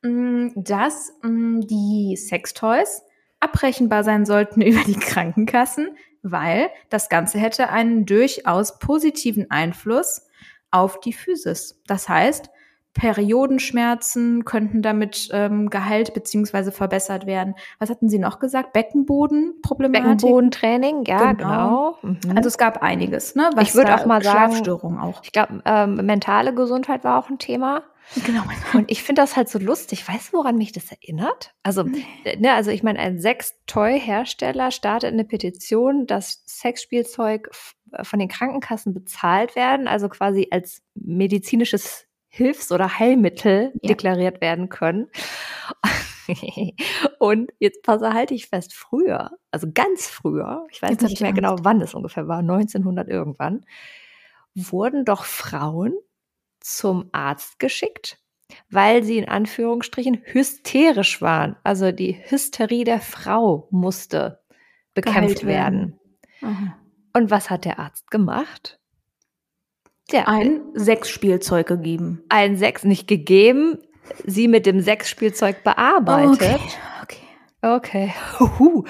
mh, 0.01 0.10
mm, 0.10 0.51
dass 0.56 1.13
mh, 1.22 1.30
mm, 1.30 1.62
die 1.68 2.18
Sextoys 2.18 3.04
abrechenbar 3.39 4.04
sein 4.04 4.25
sollten 4.25 4.62
über 4.63 4.84
die 4.84 4.98
Krankenkassen, 4.98 5.89
weil 6.24 6.72
das 6.89 7.08
Ganze 7.08 7.38
hätte 7.38 7.70
einen 7.70 8.08
durchaus 8.08 8.80
positiven 8.80 9.51
Einfluss 9.51 10.25
auf 10.72 11.00
die 11.01 11.13
Physis. 11.13 11.84
Das 11.86 12.10
heißt, 12.10 12.50
Periodenschmerzen 12.96 14.46
könnten 14.46 14.82
damit 14.82 15.28
ähm, 15.34 15.70
geheilt 15.70 16.14
beziehungsweise 16.14 16.72
verbessert 16.72 17.25
werden. 17.25 17.56
Was 17.78 17.90
hatten 17.90 18.08
Sie 18.08 18.18
noch 18.18 18.40
gesagt? 18.40 18.72
Beckenbodenproblematik? 18.72 20.22
Beckenbodentraining, 20.22 21.04
ja, 21.06 21.34
genau. 21.34 21.98
genau. 22.02 22.16
Mhm. 22.24 22.38
Also 22.38 22.48
es 22.48 22.58
gab 22.58 22.82
einiges, 22.82 23.36
ne? 23.36 23.50
Was 23.54 23.68
ich 23.68 23.75
würde 23.75 23.96
auch 23.96 24.06
mal 24.06 24.24
sagen, 24.24 24.54
Schlafstörungen 24.54 25.00
auch. 25.00 25.22
Ich 25.24 25.34
glaube, 25.34 25.62
ähm, 25.66 25.96
mentale 26.06 26.56
Gesundheit 26.56 27.04
war 27.04 27.20
auch 27.20 27.30
ein 27.30 27.38
Thema. 27.38 27.84
Genau. 28.25 28.44
Und 28.74 28.90
ich 28.90 29.04
finde 29.04 29.22
das 29.22 29.36
halt 29.36 29.50
so 29.50 29.60
lustig. 29.60 30.08
Weißt 30.08 30.32
du, 30.32 30.38
woran 30.38 30.58
mich 30.58 30.72
das 30.72 30.90
erinnert? 30.90 31.54
Also, 31.64 31.84
nee. 31.84 32.06
ne, 32.38 32.54
also 32.54 32.72
ich 32.72 32.82
meine, 32.82 33.00
ein 33.00 33.20
Sex-Toy-Hersteller 33.20 34.72
startet 34.72 35.12
eine 35.12 35.25
Petition, 35.25 36.08
dass 36.08 36.44
Sexspielzeug 36.46 37.50
von 38.04 38.20
den 38.20 38.30
Krankenkassen 38.30 38.94
bezahlt 38.94 39.58
werden, 39.58 39.88
also 39.88 40.08
quasi 40.08 40.48
als 40.52 40.82
medizinisches 40.94 42.06
Hilfs- 42.36 42.74
oder 42.74 43.00
Heilmittel 43.00 43.72
ja. 43.82 43.88
deklariert 43.88 44.42
werden 44.42 44.68
können. 44.68 45.08
und 47.20 47.54
jetzt 47.60 47.82
passe 47.82 48.13
halte 48.13 48.34
ich 48.34 48.48
fest, 48.48 48.74
früher, 48.74 49.32
also 49.51 49.68
ganz 49.74 50.08
früher, 50.08 50.68
ich 50.70 50.82
weiß 50.82 50.92
jetzt 50.92 51.01
nicht 51.04 51.22
mehr 51.22 51.30
Angst. 51.30 51.42
genau, 51.42 51.56
wann 51.62 51.80
es 51.80 51.94
ungefähr 51.94 52.27
war, 52.27 52.39
1900 52.39 53.08
irgendwann, 53.08 53.65
wurden 54.54 55.06
doch 55.06 55.24
Frauen 55.24 55.94
zum 56.60 57.08
Arzt 57.13 57.58
geschickt, 57.60 58.20
weil 58.70 59.04
sie 59.04 59.18
in 59.18 59.30
Anführungsstrichen 59.30 60.22
hysterisch 60.25 61.22
waren. 61.22 61.56
Also 61.63 61.94
die 61.94 62.20
Hysterie 62.30 62.84
der 62.84 63.00
Frau 63.00 63.70
musste 63.72 64.44
bekämpft 64.94 65.46
werden. 65.46 66.00
werden. 66.42 66.74
Und 67.13 67.32
was 67.32 67.50
hat 67.50 67.63
der 67.63 67.80
Arzt 67.80 68.12
gemacht? 68.12 68.82
Ja. 70.12 70.25
ein 70.27 70.62
Sexspielzeug 70.75 71.67
gegeben. 71.67 72.24
Ein 72.29 72.57
Sex 72.57 72.83
nicht 72.83 73.07
gegeben, 73.07 73.79
sie 74.24 74.47
mit 74.47 74.65
dem 74.65 74.81
Sexspielzeug 74.81 75.63
bearbeitet. 75.63 76.41
Okay. 76.41 76.59
okay. 77.01 77.25
Okay. 77.62 78.13
Huhu. 78.39 78.83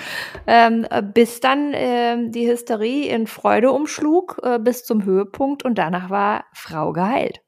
Ähm, 0.45 0.85
äh, 0.89 1.01
bis 1.01 1.39
dann 1.39 1.71
ähm, 1.73 2.31
die 2.31 2.49
Hysterie 2.49 3.07
in 3.07 3.27
Freude 3.27 3.71
umschlug, 3.71 4.39
äh, 4.43 4.59
bis 4.59 4.83
zum 4.83 5.05
Höhepunkt 5.05 5.63
und 5.63 5.77
danach 5.77 6.09
war 6.09 6.45
Frau 6.53 6.91
geheilt. 6.91 7.41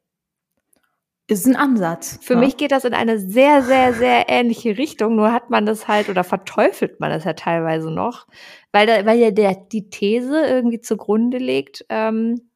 Ist 1.30 1.46
ein 1.46 1.58
Ansatz. 1.58 2.20
Für 2.22 2.36
ja. 2.36 2.40
mich 2.40 2.56
geht 2.56 2.72
das 2.72 2.86
in 2.86 2.94
eine 2.94 3.20
sehr, 3.20 3.62
sehr, 3.62 3.94
sehr 3.94 4.30
ähnliche 4.30 4.78
Richtung, 4.78 5.18
nur 5.18 5.34
hat 5.34 5.50
man 5.50 5.66
das 5.66 5.90
halt 5.90 6.08
oder 6.08 6.24
verteufelt 6.24 7.02
man 7.02 7.10
das 7.10 7.26
ja 7.26 7.34
teilweise 7.34 7.92
noch, 7.92 8.28
weil, 8.72 8.88
da, 8.88 9.06
weil 9.06 9.20
ja 9.20 9.32
der, 9.32 9.54
die 9.56 9.90
These 9.90 10.46
irgendwie 10.46 10.80
zugrunde 10.80 11.38
legt, 11.38 11.86
ähm, 11.90 12.47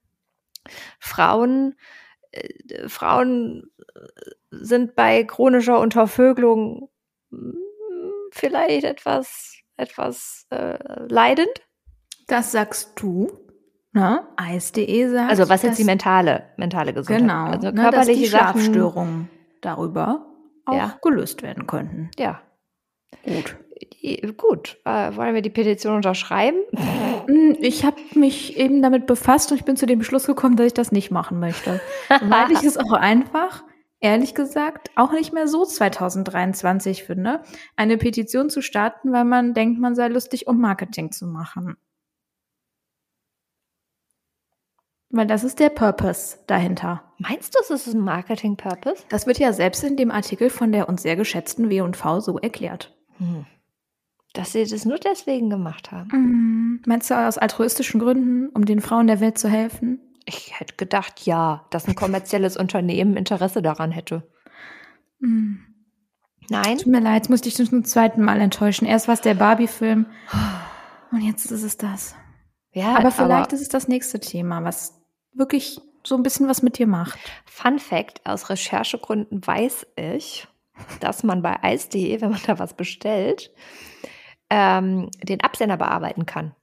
Frauen, 1.00 1.76
äh, 2.32 2.88
Frauen 2.88 3.72
sind 4.52 4.96
bei 4.96 5.24
chronischer 5.24 5.80
Untervögelung 5.80 6.90
hm, 7.32 7.58
vielleicht 8.32 8.86
etwas, 8.86 9.58
etwas 9.78 10.46
äh, 10.50 10.78
leidend. 11.08 11.52
Das 12.28 12.52
sagst 12.52 12.94
du. 13.02 13.32
Ne? 13.94 14.26
Eis.de 14.38 15.10
sagt. 15.10 15.30
Also 15.30 15.50
was 15.50 15.64
jetzt 15.64 15.78
die 15.78 15.84
mentale, 15.84 16.50
mentale 16.56 16.94
Gesundheit? 16.94 17.22
Genau. 17.22 17.46
Also 17.46 17.72
ne, 17.72 17.74
dass 17.92 18.08
die 18.08 18.14
körperliche. 18.14 18.28
Schlafstörungen 18.30 19.30
darüber 19.62 20.26
auch 20.66 20.74
Ja. 20.74 20.98
gelöst 21.02 21.42
werden 21.42 21.68
könnten. 21.68 22.10
Ja, 22.18 22.42
Gut. 23.24 23.58
Gut. 24.38 24.78
Äh, 24.86 25.16
wollen 25.16 25.36
wir 25.36 25.42
die 25.42 25.50
Petition 25.50 25.96
unterschreiben? 25.96 26.58
Hm, 27.28 27.58
Ich 27.60 27.86
habe 27.86 27.98
mich 28.16 28.58
eben 28.58 28.82
damit 28.82 29.06
befasst 29.06 29.52
und 29.52 29.58
ich 29.58 29.66
bin 29.66 29.76
zu 29.78 29.86
dem 29.86 30.00
Beschluss 30.00 30.26
gekommen, 30.26 30.56
dass 30.56 30.68
ich 30.68 30.74
das 30.74 30.92
nicht 30.92 31.12
machen 31.12 31.40
möchte. 31.40 31.82
Weil 32.10 32.52
ich 32.52 32.64
es 32.64 32.78
auch 32.78 32.94
einfach, 32.94 33.64
ehrlich 34.00 34.34
gesagt, 34.36 34.90
auch 34.96 35.12
nicht 35.12 35.34
mehr 35.34 35.48
so 35.48 35.66
2023 35.66 37.04
finde, 37.04 37.44
eine 37.76 37.98
Petition 37.98 38.50
zu 38.50 38.62
starten, 38.62 39.12
weil 39.12 39.26
man 39.26 39.54
denkt, 39.54 39.80
man 39.80 39.96
sei 39.96 40.08
lustig, 40.08 40.48
um 40.48 40.60
Marketing 40.60 41.12
zu 41.12 41.28
machen. 41.28 41.78
Weil 45.10 45.28
das 45.28 45.44
ist 45.44 45.60
der 45.60 45.70
Purpose 45.70 46.38
dahinter. 46.48 47.04
Meinst 47.18 47.54
du, 47.54 47.60
es 47.62 47.70
ist 47.70 47.94
ein 47.94 48.00
Marketing-Purpose? 48.00 49.04
Das 49.10 49.28
wird 49.28 49.40
ja 49.40 49.52
selbst 49.52 49.84
in 49.84 49.98
dem 49.98 50.10
Artikel 50.10 50.50
von 50.50 50.72
der 50.72 50.88
uns 50.88 51.02
sehr 51.02 51.18
geschätzten 51.18 51.70
W&V 51.70 52.22
so 52.22 52.40
erklärt. 52.40 52.96
Hm. 53.18 53.46
Dass 54.34 54.54
sie 54.54 54.66
das 54.66 54.86
nur 54.86 54.98
deswegen 54.98 55.50
gemacht 55.50 55.92
haben. 55.92 56.10
Mhm. 56.12 56.82
Meinst 56.86 57.10
du 57.10 57.16
aus 57.16 57.38
altruistischen 57.38 58.00
Gründen, 58.00 58.48
um 58.50 58.66
den 58.66 58.80
Frauen 58.80 59.08
der 59.08 59.20
Welt 59.20 59.38
zu 59.38 59.50
helfen? 59.50 60.00
Ich 60.26 60.58
hätte 60.60 60.76
gedacht, 60.76 61.26
ja, 61.26 61.66
dass 61.70 61.88
ein 61.88 61.96
kommerzielles 61.96 62.56
Unternehmen 62.56 63.18
Interesse 63.18 63.62
daran 63.62 63.92
hätte. 63.92 64.30
Mhm. 65.20 65.60
Nein? 66.50 66.78
Tut 66.78 66.88
mir 66.88 67.02
leid, 67.02 67.24
jetzt 67.24 67.30
musste 67.30 67.50
ich 67.50 67.56
dich 67.56 67.70
zum 67.70 67.84
zweiten 67.84 68.22
Mal 68.22 68.40
enttäuschen. 68.42 68.86
Erst 68.86 69.08
war 69.08 69.16
es 69.16 69.22
der 69.22 69.36
Barbie-Film 69.36 70.06
und 71.12 71.22
jetzt 71.22 71.52
ist 71.52 71.64
es 71.64 71.78
das. 71.78 72.16
Ja, 72.74 72.96
Aber 72.96 73.12
vielleicht 73.12 73.54
ist 73.54 73.62
es 73.62 73.70
das 73.70 73.88
nächste 73.88 74.20
Thema, 74.20 74.64
was 74.64 75.02
wirklich 75.34 75.80
so 76.04 76.16
ein 76.16 76.24
bisschen 76.24 76.48
was 76.48 76.62
mit 76.62 76.78
dir 76.78 76.88
macht. 76.88 77.20
Fun 77.46 77.80
Fact: 77.80 78.22
Aus 78.26 78.50
Recherchegründen 78.50 79.46
weiß 79.46 79.88
ich, 79.98 80.48
dass 81.00 81.24
man 81.24 81.42
bei 81.42 81.62
Eis.de, 81.64 82.22
wenn 82.22 82.32
man 82.32 82.40
da 82.46 82.60
was 82.60 82.74
bestellt, 82.74 83.52
ähm, 84.52 85.10
den 85.24 85.42
Absender 85.42 85.78
bearbeiten 85.78 86.28
kann. 86.28 86.54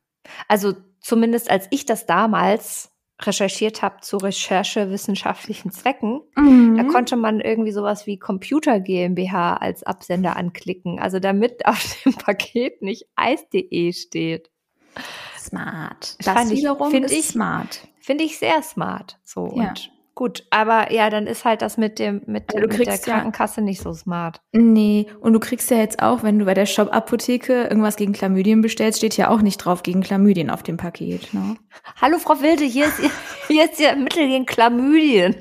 Also 0.47 0.75
zumindest 1.01 1.51
als 1.51 1.67
ich 1.71 1.87
das 1.87 2.07
damals 2.07 2.91
recherchiert 3.21 3.83
habe 3.83 3.97
zu 4.03 4.19
recherchewissenschaftlichen 4.19 5.73
Zwecken, 5.73 6.21
Da 6.37 6.43
Mhm. 6.43 6.89
konnte 6.93 7.17
man 7.17 7.41
irgendwie 7.41 7.73
sowas 7.73 8.07
wie 8.07 8.17
Computer 8.19 8.79
GmbH 8.79 9.55
als 9.57 9.83
Absender 9.83 10.37
anklicken. 10.37 11.01
Also 11.01 11.19
damit 11.19 11.67
auf 11.67 11.97
dem 12.05 12.13
Paket 12.15 12.83
nicht 12.83 13.07
eis.de 13.17 13.93
steht. 13.93 14.51
Smart. 15.37 16.17
Das 16.19 16.35
Das 16.35 16.51
ich- 16.51 16.59
wiederum 16.59 16.91
find 16.91 17.07
ist 17.07 17.13
ich- 17.13 17.27
smart. 17.29 17.89
Finde 18.01 18.25
ich 18.25 18.39
sehr 18.39 18.63
smart. 18.63 19.19
So 19.25 19.53
Ja. 19.57 19.71
und 19.71 19.91
gut. 20.19 20.45
Aber 20.51 20.93
ja, 20.93 21.11
dann 21.11 21.29
ist 21.29 21.45
halt 21.45 21.63
das 21.63 21.77
mit 21.77 22.01
dem 22.01 22.23
mit, 22.27 22.53
du 22.53 22.59
mit 22.59 22.73
der 22.73 22.77
kriegst 22.77 23.07
ja- 23.07 23.15
Krankenkasse 23.15 23.63
nicht 23.63 23.81
so 23.81 23.93
smart. 23.95 24.41
Nee, 24.53 25.07
und 25.21 25.33
du 25.33 25.39
kriegst 25.39 25.71
ja 25.71 25.77
jetzt 25.77 26.03
auch, 26.03 26.25
wenn 26.25 26.41
du 26.41 26.45
bei 26.45 26.55
der 26.55 26.67
Shop-Apotheke 26.67 27.63
irgendwas 27.63 27.95
gegen 27.95 28.13
Chlamydien 28.13 28.61
bestellst, 28.61 28.99
steht 28.99 29.17
ja 29.17 29.31
auch 29.31 29.43
nicht 29.43 29.59
drauf 29.59 29.85
gegen 29.85 30.03
Chlamydien 30.03 30.51
auf 30.51 30.65
dem 30.65 30.77
Paket. 30.77 31.33
Ne? 31.33 31.57
Hallo 32.03 32.19
Frau 32.19 32.41
Wilde, 32.43 32.65
hier 32.65 32.87
ist 32.87 32.99
ihr, 32.99 33.11
hier 33.47 33.65
ist 33.71 33.79
ihr 33.81 33.95
Mittel 33.95 34.27
gegen 34.27 34.45
Chlamydien. 34.45 35.37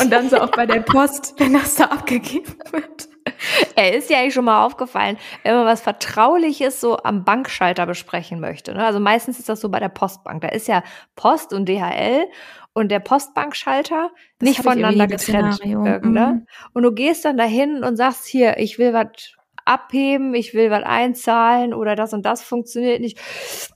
Und 0.00 0.10
dann 0.10 0.30
so 0.30 0.38
auch 0.38 0.52
bei 0.52 0.66
der 0.66 0.80
Post, 0.80 1.34
wenn 1.38 1.54
das 1.54 1.74
da 1.74 1.86
abgegeben 1.86 2.54
wird. 2.70 3.08
Er 3.76 3.94
ist 3.94 4.10
ja 4.10 4.18
eigentlich 4.18 4.34
schon 4.34 4.44
mal 4.44 4.64
aufgefallen, 4.64 5.16
wenn 5.42 5.54
man 5.54 5.66
was 5.66 5.80
Vertrauliches 5.80 6.80
so 6.80 6.98
am 6.98 7.24
Bankschalter 7.24 7.86
besprechen 7.86 8.40
möchte. 8.40 8.74
Ne? 8.74 8.84
Also 8.84 9.00
meistens 9.00 9.38
ist 9.38 9.48
das 9.48 9.60
so 9.60 9.68
bei 9.68 9.80
der 9.80 9.88
Postbank. 9.88 10.42
Da 10.42 10.48
ist 10.48 10.68
ja 10.68 10.82
Post 11.16 11.52
und 11.52 11.68
DHL 11.68 12.26
und 12.72 12.90
der 12.90 13.00
Postbankschalter 13.00 14.10
Das 14.38 14.48
nicht 14.48 14.62
voneinander 14.62 15.06
getrennt. 15.06 15.64
Ne? 15.64 16.00
Mhm. 16.02 16.46
Und 16.72 16.82
du 16.82 16.92
gehst 16.92 17.24
dann 17.24 17.36
dahin 17.36 17.82
und 17.82 17.96
sagst 17.96 18.26
hier, 18.26 18.58
ich 18.58 18.78
will 18.78 18.92
was 18.92 19.36
abheben, 19.64 20.34
ich 20.34 20.54
will 20.54 20.70
was 20.70 20.82
einzahlen 20.84 21.74
oder 21.74 21.96
das 21.96 22.12
und 22.12 22.24
das 22.24 22.42
funktioniert 22.42 23.00
nicht. 23.00 23.18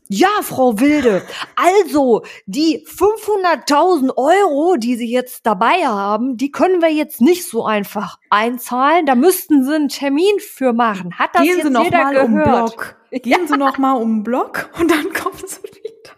Ja, 0.08 0.28
Frau 0.42 0.80
Wilde, 0.80 1.22
also 1.56 2.22
die 2.46 2.84
500.000 2.86 4.16
Euro, 4.16 4.76
die 4.76 4.96
Sie 4.96 5.10
jetzt 5.10 5.44
dabei 5.46 5.86
haben, 5.86 6.36
die 6.36 6.50
können 6.50 6.80
wir 6.80 6.90
jetzt 6.90 7.20
nicht 7.20 7.46
so 7.46 7.64
einfach 7.64 8.18
einzahlen. 8.30 9.06
Da 9.06 9.14
müssten 9.14 9.64
Sie 9.64 9.74
einen 9.74 9.88
Termin 9.88 10.38
für 10.40 10.72
machen. 10.72 11.14
Hat 11.18 11.30
das 11.34 11.42
Gehen 11.42 11.56
jetzt 11.56 11.64
Sie 11.66 11.70
noch 11.70 11.84
jeder 11.84 12.04
mal 12.04 12.12
gehört? 12.14 12.28
um 12.28 12.42
Block. 12.42 12.96
Gehen 13.10 13.46
Sie 13.48 13.56
noch 13.56 13.78
mal 13.78 13.94
um 13.94 14.22
Block 14.22 14.70
und 14.78 14.90
dann 14.90 15.12
kommen 15.12 15.38
Sie 15.46 15.62
wieder. 15.62 16.14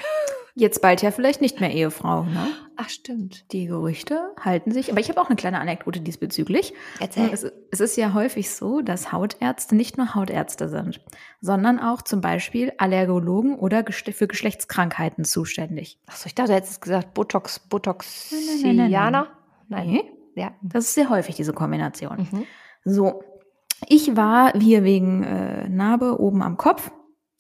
Jetzt 0.55 0.83
bald 0.83 1.01
ja 1.03 1.11
vielleicht 1.11 1.41
nicht 1.41 1.61
mehr 1.61 1.71
Ehefrau, 1.73 2.25
ne? 2.25 2.47
Ach, 2.77 2.89
stimmt. 2.89 3.53
Die 3.53 3.67
Gerüchte 3.67 4.33
halten 4.41 4.73
sich. 4.73 4.91
Aber 4.91 5.01
ich 5.01 5.09
habe 5.09 5.21
auch 5.21 5.27
eine 5.29 5.37
kleine 5.37 5.61
Anekdote 5.61 6.01
diesbezüglich. 6.01 6.75
Erzähl. 6.99 7.31
Es, 7.33 7.47
es 7.71 7.81
ist 7.81 7.97
ja 7.97 8.15
häufig 8.15 8.51
so, 8.51 8.81
dass 8.81 9.13
Hautärzte 9.13 9.77
nicht 9.77 9.97
nur 9.99 10.15
Hautärzte 10.15 10.69
sind, 10.69 11.01
sondern 11.41 11.79
auch 11.79 12.03
zum 12.03 12.21
Beispiel 12.21 12.73
Allergologen 12.79 13.55
oder 13.59 13.85
für 13.91 14.27
Geschlechtskrankheiten 14.27 15.25
zuständig. 15.25 15.99
Achso, 16.07 16.27
ich 16.27 16.35
dachte, 16.35 16.51
du 16.53 16.57
hättest 16.57 16.81
gesagt 16.83 17.15
Botox, 17.15 17.59
Botoxianer. 17.59 19.29
Nein. 19.69 19.89
Nee, 19.89 20.05
Ja. 20.35 20.53
das 20.63 20.87
ist 20.87 20.95
sehr 20.95 21.11
häufig, 21.11 21.37
diese 21.37 21.53
Kombination. 21.53 22.29
Mhm. 22.31 22.47
So, 22.85 23.23
Ich 23.89 24.17
war 24.17 24.53
hier 24.59 24.85
wegen 24.85 25.23
äh, 25.23 25.69
Narbe 25.69 26.21
oben 26.21 26.43
am 26.43 26.57
Kopf, 26.57 26.91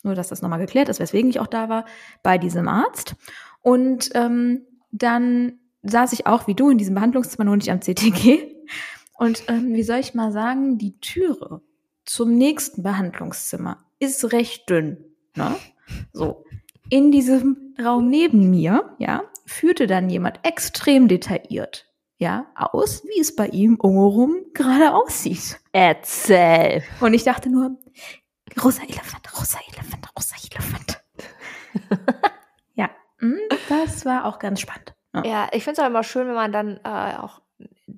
nur 0.04 0.14
dass 0.14 0.28
das 0.28 0.42
nochmal 0.42 0.59
geklärt 0.59 0.88
ist, 0.88 1.00
weswegen 1.00 1.30
ich 1.30 1.40
auch 1.40 1.47
da 1.47 1.69
war, 1.69 1.85
bei 2.23 2.38
diesem 2.38 2.69
Arzt. 2.69 3.16
Und 3.61 4.11
ähm, 4.14 4.62
dann 4.92 5.59
saß 5.83 6.12
ich 6.12 6.26
auch 6.26 6.47
wie 6.47 6.54
du 6.54 6.71
in 6.71 6.78
diesem 6.78 6.95
Behandlungszimmer, 6.95 7.45
nur 7.45 7.57
nicht 7.57 7.71
am 7.71 7.80
CTG. 7.80 8.54
Und 9.19 9.45
ähm, 9.49 9.75
wie 9.75 9.83
soll 9.83 9.99
ich 9.99 10.14
mal 10.14 10.33
sagen, 10.33 10.78
die 10.78 10.99
Türe 11.00 11.62
zum 12.04 12.37
nächsten 12.37 12.83
Behandlungszimmer 12.83 13.78
ist 13.99 14.33
recht 14.33 14.69
dünn. 14.69 15.04
Ne? 15.37 15.54
So. 16.12 16.45
In 16.88 17.12
diesem 17.12 17.75
Raum 17.78 18.09
neben 18.09 18.50
mir, 18.50 18.97
ja, 18.99 19.23
führte 19.47 19.87
dann 19.87 20.11
jemand 20.11 20.40
extrem 20.42 21.07
detailliert, 21.07 21.87
ja, 22.19 22.47
aus, 22.54 23.04
wie 23.04 23.21
es 23.21 23.37
bei 23.37 23.47
ihm 23.49 23.76
ungerum 23.76 24.37
gerade 24.54 24.92
aussieht. 24.95 25.61
Erzähl. 25.73 26.83
Und 27.00 27.14
ich 27.14 27.25
dachte 27.25 27.49
nur, 27.49 27.78
rosa 28.62 28.83
Elefant, 28.83 29.33
rosa 29.38 29.59
Elefant, 29.73 30.07
rosa 30.16 30.37
Elefant. 30.50 31.02
ja, 32.75 32.90
mm, 33.21 33.35
das 33.69 34.04
war 34.04 34.25
auch 34.26 34.38
ganz 34.38 34.61
spannend. 34.61 34.95
Ja. 35.14 35.25
Ja, 35.25 35.49
ich 35.52 35.64
finde 35.64 35.80
es 35.80 35.85
auch 35.85 35.88
immer 35.90 36.02
schön, 36.04 36.26
wenn 36.28 36.35
man 36.35 36.52
dann 36.52 36.80
äh, 36.85 37.16
auch 37.19 37.40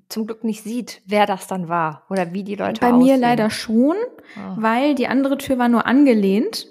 zum 0.09 0.25
Glück 0.25 0.43
nicht 0.43 0.63
sieht, 0.63 1.01
wer 1.05 1.25
das 1.25 1.47
dann 1.47 1.69
war 1.69 2.03
oder 2.09 2.33
wie 2.33 2.43
die 2.43 2.55
Leute 2.55 2.81
Bei 2.81 2.87
aussehen. 2.87 2.99
mir 3.03 3.17
leider 3.17 3.49
schon, 3.49 3.95
Ah. 4.35 4.55
weil 4.57 4.95
die 4.95 5.07
andere 5.07 5.37
Tür 5.37 5.57
war 5.59 5.69
nur 5.69 5.85
angelehnt 5.85 6.67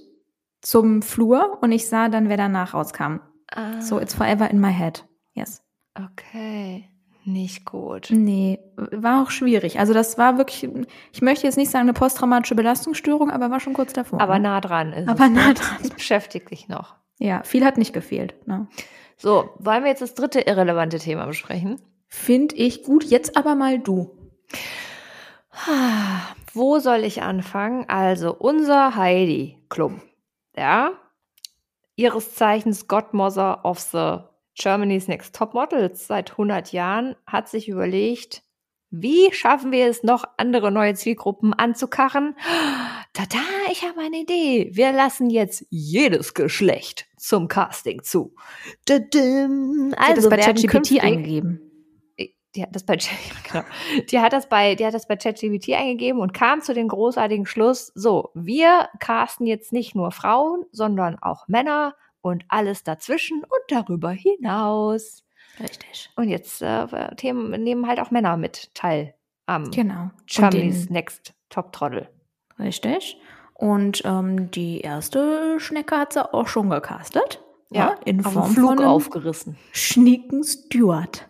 zum 0.61 1.01
Flur 1.03 1.59
und 1.63 1.71
ich 1.73 1.89
sah 1.89 2.09
dann, 2.09 2.29
wer 2.29 2.37
danach 2.37 2.75
rauskam. 2.75 3.21
Ah, 3.51 3.81
So, 3.81 3.99
it's 4.01 4.15
forever 4.15 4.51
in 4.51 4.61
my 4.61 4.73
head. 4.73 5.05
Yes. 5.35 5.63
okay. 5.97 6.89
Nicht 7.25 7.65
gut. 7.65 8.09
Nee, 8.11 8.59
war 8.77 9.23
auch 9.23 9.31
schwierig. 9.31 9.79
Also 9.79 9.95
das 9.95 10.19
war 10.19 10.39
wirklich, 10.39 10.69
ich 11.13 11.23
möchte 11.23 11.47
jetzt 11.47 11.57
nicht 11.57 11.71
sagen 11.71 11.83
eine 11.83 11.93
posttraumatische 11.93 12.57
Belastungsstörung, 12.57 13.31
aber 13.31 13.51
war 13.51 13.61
schon 13.61 13.75
kurz 13.75 13.93
davor. 13.93 14.21
Aber 14.21 14.35
ne? 14.35 14.49
nah 14.49 14.61
dran 14.61 14.93
ist 14.93 15.09
Aber 15.09 15.27
es. 15.27 15.31
nah 15.31 15.53
dran. 15.55 15.77
Das 15.81 15.91
beschäftigt 15.91 16.51
dich 16.51 16.69
noch. 16.69 16.97
Ja, 17.19 17.43
viel 17.45 17.65
hat 17.65 17.79
nicht 17.79 17.93
gefehlt. 17.93 18.35
Ne? 18.49 18.67
So, 19.17 19.51
wollen 19.59 19.85
wir 19.85 19.91
jetzt 19.91 20.03
das 20.03 20.15
dritte 20.15 20.41
irrelevante 20.41 20.99
Thema 20.99 21.27
besprechen? 21.27 21.81
Finde 22.09 22.57
ich 22.57 22.83
gut. 22.83 23.05
Jetzt 23.05 23.37
aber 23.37 23.55
mal 23.55 23.79
du. 23.79 24.11
Wo 26.53 26.79
soll 26.81 27.05
ich 27.05 27.23
anfangen? 27.23 27.89
Also, 27.89 28.35
unser 28.35 28.97
Heidi 28.97 29.59
Klum, 29.69 30.03
ja, 30.57 30.93
ihres 31.95 32.35
Zeichens 32.35 32.89
Godmother 32.89 33.65
of 33.65 33.79
the 33.79 34.19
Germany's 34.55 35.09
Next 35.09 35.35
Top 35.35 35.55
Models 35.55 36.07
seit 36.07 36.33
100 36.33 36.73
Jahren, 36.73 37.17
hat 37.27 37.49
sich 37.49 37.69
überlegt, 37.69 38.43
wie 38.95 39.33
schaffen 39.33 39.73
wir 39.73 39.87
es 39.87 40.03
noch, 40.03 40.25
andere 40.37 40.71
neue 40.71 40.95
Zielgruppen 40.95 41.55
anzukarren? 41.55 42.37
Tada, 43.15 43.39
ich 43.71 43.83
habe 43.89 44.01
eine 44.01 44.19
Idee. 44.19 44.69
Wir 44.73 44.93
lassen 44.93 45.31
jetzt 45.31 45.65
jedes 45.71 46.35
Geschlecht 46.35 47.07
zum 47.17 47.49
Casting 47.49 48.03
zu. 48.03 48.35
Dadim. 48.85 49.95
Also 49.97 50.29
das 50.29 50.29
bei 50.29 50.37
ChatGPT 50.37 51.03
eingegeben. 51.03 51.61
die 52.55 52.63
hat 52.63 52.77
das 52.77 52.85
bei 52.85 52.99
genau. 53.51 53.65
die 54.11 54.21
hat 54.21 54.35
das 54.35 54.47
bei 54.51 54.75
die 54.75 54.85
hat 54.85 54.93
das 54.93 55.09
bei 55.09 55.17
ChatGPT 55.17 55.71
eingegeben 55.71 56.21
und 56.21 56.35
kam 56.35 56.61
zu 56.61 56.75
dem 56.75 56.89
großartigen 56.89 57.47
Schluss, 57.47 57.93
so, 57.95 58.29
wir 58.35 58.91
casten 59.01 59.47
jetzt 59.47 59.73
nicht 59.73 59.95
nur 59.95 60.11
Frauen, 60.11 60.67
sondern 60.71 61.19
auch 61.19 61.49
Männer 61.49 61.95
und 62.23 62.45
alles 62.49 62.83
dazwischen 62.85 63.43
und 63.43 63.63
darüber 63.69 64.11
hinaus. 64.11 65.25
Richtig. 65.61 66.09
Und 66.17 66.29
jetzt 66.29 66.63
äh, 66.63 67.15
Themen 67.17 67.51
nehmen 67.63 67.87
halt 67.87 68.01
auch 68.01 68.11
Männer 68.11 68.37
mit 68.39 68.75
teil 68.75 69.15
am 69.47 69.71
Genau. 69.71 70.11
Den- 70.51 70.87
Next 70.89 71.35
Top 71.51 71.73
Trottel. 71.73 72.09
Richtig. 72.59 73.19
Und 73.55 74.03
ähm, 74.07 74.51
die 74.51 74.81
erste 74.81 75.61
Schnecke 75.61 75.97
hat 75.99 76.15
sie 76.15 76.33
auch 76.35 76.49
schon 76.49 76.71
gecastet. 76.71 77.43
Ja, 77.71 77.95
in 78.05 78.25
auf 78.25 78.33
Form 78.33 78.51
Flug 78.53 78.69
von 78.71 78.79
einem 78.81 78.89
aufgerissen. 78.89 79.57
schnieken 79.73 80.43
Steward. 80.45 81.29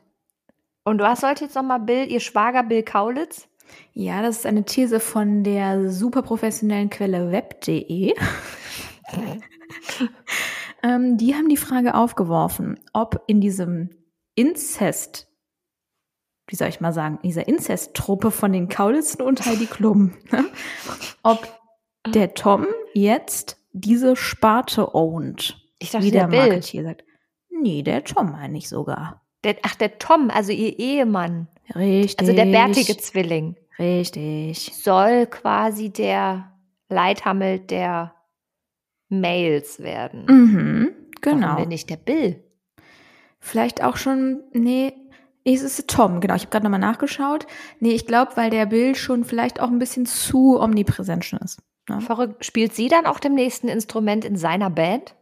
Und 0.85 0.99
du 0.99 1.07
hast 1.07 1.23
heute 1.23 1.45
jetzt 1.45 1.55
nochmal 1.55 1.79
Bill, 1.81 2.11
ihr 2.11 2.19
Schwager 2.21 2.63
Bill 2.65 2.83
Kaulitz. 2.83 3.49
Ja, 3.93 4.23
das 4.23 4.39
ist 4.39 4.47
eine 4.47 4.65
These 4.65 4.99
von 5.01 5.45
der 5.45 5.91
super 5.91 6.23
professionellen 6.23 6.91
Quelle 6.91 7.31
web.de. 7.31 8.15
ähm, 10.83 11.17
die 11.17 11.35
haben 11.35 11.49
die 11.49 11.57
Frage 11.57 11.95
aufgeworfen, 11.95 12.79
ob 12.93 13.23
in 13.27 13.41
diesem 13.41 13.91
Inzest, 14.35 15.29
wie 16.47 16.57
soll 16.57 16.69
ich 16.69 16.81
mal 16.81 16.93
sagen, 16.93 17.19
dieser 17.23 17.49
Inzesttruppe 17.49 18.31
von 18.31 18.53
den 18.53 18.69
Kaulitzen 18.69 19.23
und 19.23 19.45
Heidi 19.45 19.67
Klum, 19.67 20.15
ne, 20.31 20.45
ob 21.23 21.47
der 22.07 22.35
Tom 22.35 22.67
jetzt 22.95 23.59
diese 23.73 24.17
Sparte 24.17 24.95
ownt, 24.95 25.57
Ich 25.79 25.91
dachte, 25.91 26.05
wie 26.05 26.11
der, 26.11 26.27
der 26.27 26.29
Bill. 26.29 26.49
Marketier 26.49 26.83
sagt. 26.83 27.05
Nee, 27.51 27.83
der 27.83 28.05
Tom 28.05 28.33
meine 28.33 28.59
ich 28.59 28.69
sogar. 28.69 29.23
Der, 29.45 29.57
ach, 29.63 29.75
der 29.75 29.99
Tom, 29.99 30.31
also 30.31 30.53
ihr 30.53 30.79
Ehemann. 30.79 31.49
Richtig. 31.75 32.21
Also 32.21 32.33
der 32.33 32.47
bärtige 32.47 32.97
Zwilling. 32.97 33.57
Richtig. 33.79 34.73
soll 34.75 35.27
quasi 35.27 35.91
der 35.91 36.53
Leithammel 36.89 37.59
der 37.59 38.15
Mails 39.13 39.81
werden. 39.81 40.25
Mhm, 40.27 40.91
Warum 41.23 41.41
genau. 41.41 41.57
denn 41.57 41.69
nicht 41.69 41.89
der 41.91 41.97
Bill? 41.97 42.43
Vielleicht 43.39 43.83
auch 43.83 43.97
schon, 43.97 44.43
nee, 44.53 44.93
es 45.45 45.63
ist 45.63 45.89
Tom, 45.89 46.21
genau. 46.21 46.35
Ich 46.35 46.43
habe 46.43 46.51
gerade 46.51 46.65
nochmal 46.65 46.81
nachgeschaut. 46.81 47.47
Nee, 47.81 47.93
ich 47.93 48.07
glaube, 48.07 48.33
weil 48.37 48.51
der 48.51 48.67
Bill 48.67 48.95
schon 48.95 49.25
vielleicht 49.25 49.61
auch 49.61 49.69
ein 49.69 49.79
bisschen 49.79 50.07
zu 50.07 50.61
omnipräsent 50.61 51.25
schon 51.25 51.41
ist. 51.41 51.61
Ne? 51.89 52.01
Verrückt. 52.01 52.45
Spielt 52.45 52.75
sie 52.75 52.89
dann 52.89 53.07
auch 53.07 53.19
dem 53.19 53.35
nächsten 53.35 53.69
Instrument 53.69 54.25
in 54.25 54.37
seiner 54.37 54.71
Band? 54.71 55.15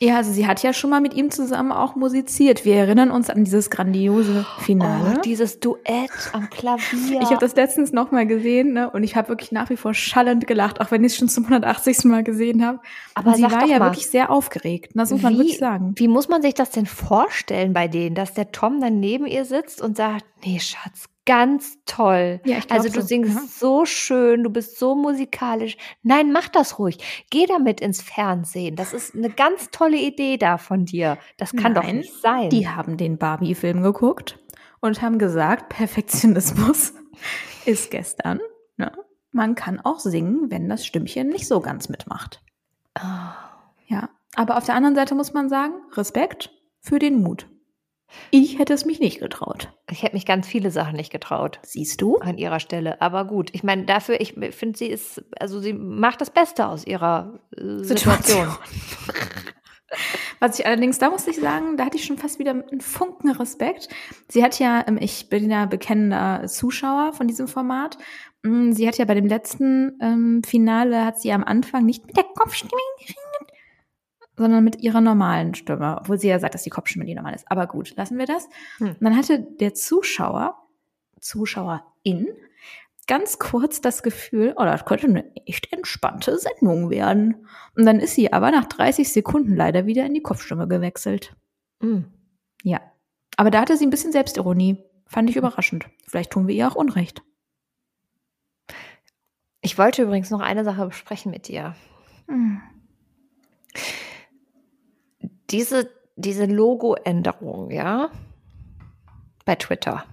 Ja, 0.00 0.16
also 0.16 0.32
sie 0.32 0.46
hat 0.46 0.62
ja 0.62 0.72
schon 0.72 0.90
mal 0.90 1.00
mit 1.00 1.14
ihm 1.14 1.30
zusammen 1.30 1.70
auch 1.70 1.94
musiziert. 1.94 2.64
Wir 2.64 2.76
erinnern 2.76 3.10
uns 3.10 3.30
an 3.30 3.44
dieses 3.44 3.70
grandiose 3.70 4.44
Finale. 4.58 5.14
Oh, 5.18 5.20
dieses 5.20 5.60
Duett 5.60 6.10
am 6.32 6.50
Klavier. 6.50 7.20
ich 7.22 7.28
habe 7.28 7.38
das 7.38 7.54
letztens 7.54 7.92
nochmal 7.92 8.26
gesehen 8.26 8.72
ne? 8.72 8.90
und 8.90 9.04
ich 9.04 9.14
habe 9.14 9.28
wirklich 9.28 9.52
nach 9.52 9.70
wie 9.70 9.76
vor 9.76 9.94
schallend 9.94 10.46
gelacht, 10.46 10.80
auch 10.80 10.90
wenn 10.90 11.04
ich 11.04 11.12
es 11.12 11.18
schon 11.18 11.28
zum 11.28 11.44
180. 11.44 12.04
Mal 12.04 12.24
gesehen 12.24 12.66
habe. 12.66 12.80
Aber 13.14 13.30
Und 13.30 13.36
sie 13.36 13.42
war 13.44 13.66
ja 13.66 13.78
mal, 13.78 13.90
wirklich 13.90 14.08
sehr 14.08 14.30
aufgeregt. 14.30 14.92
Das 14.94 15.10
muss 15.10 15.22
man 15.22 15.36
wirklich 15.36 15.58
sagen. 15.58 15.92
Wie 15.96 16.08
muss 16.08 16.28
man 16.28 16.42
sich 16.42 16.54
das 16.54 16.70
denn 16.70 16.86
vorstellen 16.86 17.72
bei 17.72 17.88
denen, 17.88 18.14
dass 18.14 18.34
der 18.34 18.50
Tom 18.50 18.80
dann 18.80 19.00
neben 19.00 19.26
ihr 19.26 19.44
sitzt 19.44 19.80
und 19.80 19.96
sagt, 19.96 20.24
nee, 20.44 20.58
Schatz, 20.58 21.06
ganz 21.26 21.78
toll. 21.86 22.40
Ja, 22.44 22.58
Also 22.68 22.88
du 22.88 23.00
so, 23.00 23.06
singst 23.06 23.34
ja. 23.34 23.42
so 23.46 23.84
schön, 23.86 24.44
du 24.44 24.50
bist 24.50 24.78
so 24.78 24.94
musikalisch. 24.94 25.76
Nein, 26.02 26.32
mach 26.32 26.48
das 26.48 26.78
ruhig. 26.78 26.98
Geh 27.30 27.46
damit 27.46 27.80
ins 27.80 28.02
Fernsehen. 28.02 28.76
Das 28.76 28.92
ist 28.92 29.14
eine 29.14 29.30
ganz 29.30 29.70
tolle 29.70 29.96
Idee 29.96 30.36
da 30.36 30.58
von 30.58 30.84
dir. 30.84 31.18
Das 31.36 31.52
kann 31.52 31.74
doch 31.74 31.82
Nein, 31.82 31.98
nicht 31.98 32.20
sein. 32.20 32.50
Die 32.50 32.68
haben 32.68 32.96
den 32.96 33.18
Barbie-Film 33.18 33.82
geguckt 33.82 34.38
und 34.80 35.00
haben 35.02 35.18
gesagt, 35.18 35.70
Perfektionismus 35.70 36.94
ist 37.64 37.90
gestern. 37.90 38.40
Ne? 38.76 38.92
Man 39.32 39.54
kann 39.54 39.80
auch 39.80 40.00
singen, 40.00 40.50
wenn 40.50 40.68
das 40.68 40.84
Stimmchen 40.86 41.28
nicht 41.28 41.46
so 41.48 41.60
ganz 41.60 41.88
mitmacht. 41.88 42.42
Ah. 42.94 43.34
Ja. 43.86 44.10
Aber 44.36 44.56
auf 44.56 44.64
der 44.64 44.74
anderen 44.74 44.94
Seite 44.94 45.14
muss 45.14 45.32
man 45.32 45.48
sagen, 45.48 45.74
Respekt 45.92 46.50
für 46.80 46.98
den 46.98 47.22
Mut. 47.22 47.48
Ich 48.30 48.58
hätte 48.58 48.72
es 48.72 48.84
mich 48.84 49.00
nicht 49.00 49.20
getraut. 49.20 49.72
Ich 49.90 50.02
hätte 50.02 50.14
mich 50.14 50.26
ganz 50.26 50.46
viele 50.46 50.70
Sachen 50.70 50.96
nicht 50.96 51.12
getraut 51.12 51.60
Siehst 51.62 52.00
du? 52.00 52.18
an 52.18 52.38
ihrer 52.38 52.60
Stelle. 52.60 53.00
Aber 53.00 53.24
gut, 53.26 53.50
ich 53.52 53.62
meine, 53.62 53.84
dafür, 53.84 54.20
ich 54.20 54.34
finde, 54.50 54.78
sie 54.78 54.86
ist, 54.86 55.22
also 55.38 55.60
sie 55.60 55.72
macht 55.72 56.20
das 56.20 56.30
Beste 56.30 56.66
aus 56.66 56.86
ihrer 56.86 57.38
äh, 57.56 57.84
Situation. 57.84 58.48
Was 60.40 60.58
ich 60.58 60.66
allerdings, 60.66 60.98
da 60.98 61.10
muss 61.10 61.26
ich 61.26 61.36
sagen, 61.36 61.76
da 61.76 61.84
hatte 61.84 61.96
ich 61.96 62.04
schon 62.04 62.18
fast 62.18 62.38
wieder 62.38 62.50
einen 62.50 62.80
Funken 62.80 63.30
Respekt. 63.30 63.88
Sie 64.28 64.42
hat 64.42 64.58
ja, 64.58 64.84
ähm, 64.86 64.98
ich 65.00 65.28
bin 65.28 65.50
ja 65.50 65.66
bekennender 65.66 66.46
Zuschauer 66.48 67.12
von 67.12 67.28
diesem 67.28 67.48
Format. 67.48 67.98
Mm, 68.42 68.72
Sie 68.72 68.86
hat 68.86 68.98
ja 68.98 69.04
bei 69.04 69.14
dem 69.14 69.26
letzten 69.26 69.98
ähm, 70.00 70.42
Finale, 70.44 71.04
hat 71.04 71.20
sie 71.20 71.32
am 71.32 71.44
Anfang 71.44 71.84
nicht 71.84 72.06
mit 72.06 72.16
der 72.16 72.24
Kopfstimme 72.24 72.72
geredet, 72.98 73.53
sondern 74.36 74.64
mit 74.64 74.80
ihrer 74.82 75.00
normalen 75.00 75.54
Stimme, 75.54 75.98
obwohl 76.00 76.18
sie 76.18 76.28
ja 76.28 76.38
sagt, 76.38 76.54
dass 76.54 76.62
die 76.62 76.70
Kopfstimme 76.70 77.04
die 77.04 77.14
normal 77.14 77.34
ist. 77.34 77.50
Aber 77.50 77.66
gut, 77.66 77.94
lassen 77.96 78.18
wir 78.18 78.26
das. 78.26 78.48
Hm. 78.78 78.88
Und 78.88 79.02
dann 79.02 79.16
hatte 79.16 79.40
der 79.40 79.74
Zuschauer, 79.74 80.56
Zuschauerin, 81.20 82.28
ganz 83.06 83.38
kurz 83.38 83.80
das 83.80 84.02
Gefühl, 84.02 84.54
oh, 84.56 84.64
das 84.64 84.84
könnte 84.84 85.06
eine 85.06 85.36
echt 85.46 85.72
entspannte 85.72 86.38
Sendung 86.38 86.90
werden. 86.90 87.46
Und 87.76 87.86
dann 87.86 88.00
ist 88.00 88.14
sie 88.14 88.32
aber 88.32 88.50
nach 88.50 88.64
30 88.64 89.12
Sekunden 89.12 89.54
leider 89.54 89.86
wieder 89.86 90.06
in 90.06 90.14
die 90.14 90.22
Kopfstimme 90.22 90.66
gewechselt. 90.66 91.36
Mm. 91.80 92.00
Ja. 92.62 92.80
Aber 93.36 93.50
da 93.50 93.60
hatte 93.60 93.76
sie 93.76 93.86
ein 93.86 93.90
bisschen 93.90 94.12
Selbstironie. 94.12 94.82
Fand 95.06 95.28
ich 95.28 95.36
überraschend. 95.36 95.86
Vielleicht 96.06 96.30
tun 96.30 96.48
wir 96.48 96.54
ihr 96.54 96.66
auch 96.66 96.76
Unrecht. 96.76 97.22
Ich 99.60 99.78
wollte 99.78 100.02
übrigens 100.02 100.30
noch 100.30 100.40
eine 100.40 100.64
Sache 100.64 100.86
besprechen 100.86 101.30
mit 101.30 101.48
dir. 101.48 101.74
Hm. 102.28 102.60
Diese, 105.50 105.90
diese 106.16 106.46
Logo-Änderung, 106.46 107.70
ja, 107.70 108.10
bei 109.44 109.56
Twitter. 109.56 110.04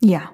Ja. 0.00 0.32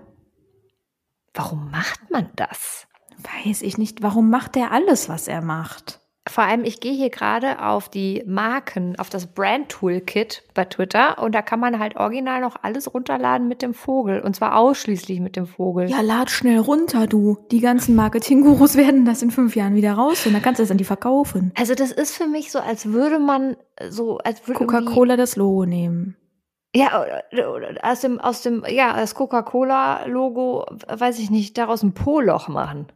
Warum 1.33 1.71
macht 1.71 2.11
man 2.11 2.31
das? 2.37 2.87
Weiß 3.19 3.63
ich 3.63 3.79
nicht. 3.79 4.03
Warum 4.03 4.31
macht 4.31 4.55
der 4.55 4.71
alles, 4.71 5.09
was 5.09 5.29
er 5.29 5.43
macht? 5.43 6.01
Vor 6.27 6.45
allem, 6.45 6.65
ich 6.65 6.81
gehe 6.81 6.95
hier 6.95 7.11
gerade 7.11 7.61
auf 7.63 7.91
die 7.91 8.23
Marken, 8.27 8.99
auf 8.99 9.11
das 9.11 9.27
Brand 9.27 9.69
Toolkit 9.69 10.43
bei 10.55 10.65
Twitter 10.65 11.23
und 11.23 11.35
da 11.35 11.43
kann 11.43 11.61
man 11.61 11.79
halt 11.79 11.97
original 11.97 12.41
noch 12.41 12.57
alles 12.63 12.95
runterladen 12.95 13.47
mit 13.47 13.61
dem 13.61 13.75
Vogel 13.75 14.21
und 14.21 14.35
zwar 14.35 14.57
ausschließlich 14.57 15.21
mit 15.21 15.37
dem 15.37 15.47
Vogel. 15.47 15.91
Ja, 15.91 16.01
lad 16.01 16.31
schnell 16.31 16.61
runter, 16.61 17.07
du. 17.07 17.37
Die 17.51 17.61
ganzen 17.61 17.95
Marketing-Gurus 17.95 18.77
werden 18.79 19.05
das 19.05 19.21
in 19.21 19.31
fünf 19.31 19.55
Jahren 19.55 19.75
wieder 19.75 19.93
raus 19.93 20.25
und 20.27 20.33
dann 20.33 20.41
kannst 20.41 20.61
du 20.61 20.63
es 20.63 20.71
an 20.71 20.79
die 20.79 20.85
verkaufen. 20.85 21.53
Also 21.59 21.75
das 21.75 21.93
ist 21.93 22.17
für 22.17 22.27
mich 22.27 22.51
so, 22.51 22.59
als 22.59 22.87
würde 22.87 23.19
man 23.19 23.57
so, 23.91 24.17
als 24.19 24.49
würde 24.49 24.65
Coca-Cola 24.65 25.19
das 25.19 25.37
Logo 25.37 25.67
nehmen. 25.67 26.17
Ja, 26.75 27.05
aus 27.83 28.01
dem, 28.01 28.19
aus 28.19 28.41
dem, 28.43 28.65
ja, 28.67 28.97
das 28.97 29.15
Coca-Cola-Logo, 29.15 30.67
weiß 30.89 31.21
ich 31.21 31.31
nicht, 31.31 31.57
daraus 31.57 31.83
ein 31.83 31.93
Po-Loch 31.93 32.49
machen. 32.49 32.89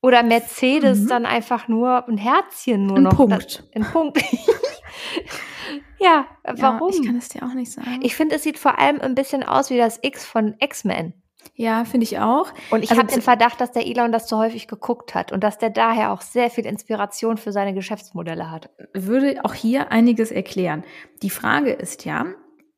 Oder 0.00 0.22
Mercedes 0.22 1.00
mhm. 1.00 1.08
dann 1.08 1.26
einfach 1.26 1.68
nur 1.68 2.06
ein 2.08 2.18
Herzchen 2.18 2.86
nur 2.86 2.98
ein 2.98 3.02
noch. 3.04 3.16
Punkt. 3.16 3.64
ein 3.74 3.82
Punkt. 3.82 4.22
ja, 5.98 6.26
warum? 6.44 6.92
Ja, 6.92 6.98
ich 7.00 7.06
kann 7.06 7.16
es 7.16 7.28
dir 7.28 7.42
auch 7.42 7.54
nicht 7.54 7.72
sagen. 7.72 8.00
Ich 8.02 8.14
finde, 8.14 8.36
es 8.36 8.44
sieht 8.44 8.58
vor 8.58 8.78
allem 8.78 9.00
ein 9.00 9.14
bisschen 9.14 9.42
aus 9.42 9.70
wie 9.70 9.78
das 9.78 9.98
X 10.02 10.24
von 10.24 10.54
X-Men. 10.60 11.14
Ja, 11.54 11.84
finde 11.84 12.04
ich 12.04 12.18
auch. 12.20 12.52
Und 12.70 12.84
ich 12.84 12.90
also 12.90 13.02
habe 13.02 13.12
den 13.12 13.22
Verdacht, 13.22 13.60
dass 13.60 13.72
der 13.72 13.86
Elon 13.86 14.12
das 14.12 14.26
zu 14.26 14.38
häufig 14.38 14.68
geguckt 14.68 15.14
hat 15.14 15.32
und 15.32 15.42
dass 15.42 15.58
der 15.58 15.70
daher 15.70 16.12
auch 16.12 16.20
sehr 16.20 16.50
viel 16.50 16.66
Inspiration 16.66 17.36
für 17.36 17.50
seine 17.50 17.74
Geschäftsmodelle 17.74 18.50
hat. 18.50 18.70
Würde 18.94 19.44
auch 19.44 19.54
hier 19.54 19.90
einiges 19.90 20.30
erklären. 20.30 20.84
Die 21.22 21.30
Frage 21.30 21.72
ist 21.72 22.04
ja, 22.04 22.26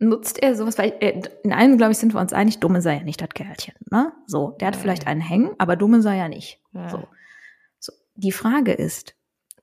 nutzt 0.00 0.42
er 0.42 0.56
sowas, 0.56 0.78
weil 0.78 0.94
äh, 1.00 1.22
in 1.44 1.52
einem, 1.52 1.76
glaube 1.76 1.92
ich, 1.92 1.98
sind 1.98 2.14
wir 2.14 2.20
uns 2.20 2.32
einig, 2.32 2.58
dumme 2.58 2.82
sei 2.82 2.96
ja 2.96 3.02
nicht 3.04 3.20
das 3.20 3.28
Kerlchen. 3.28 3.74
Ne? 3.90 4.12
So, 4.26 4.56
der 4.58 4.68
hat 4.68 4.76
ja. 4.76 4.80
vielleicht 4.80 5.06
einen 5.06 5.20
Hängen, 5.20 5.50
aber 5.58 5.76
dumme 5.76 6.02
sei 6.02 6.16
ja 6.16 6.28
nicht. 6.28 6.60
Ja. 6.72 6.88
So. 6.88 7.06
so. 7.78 7.92
Die 8.14 8.32
Frage 8.32 8.72
ist, 8.72 9.14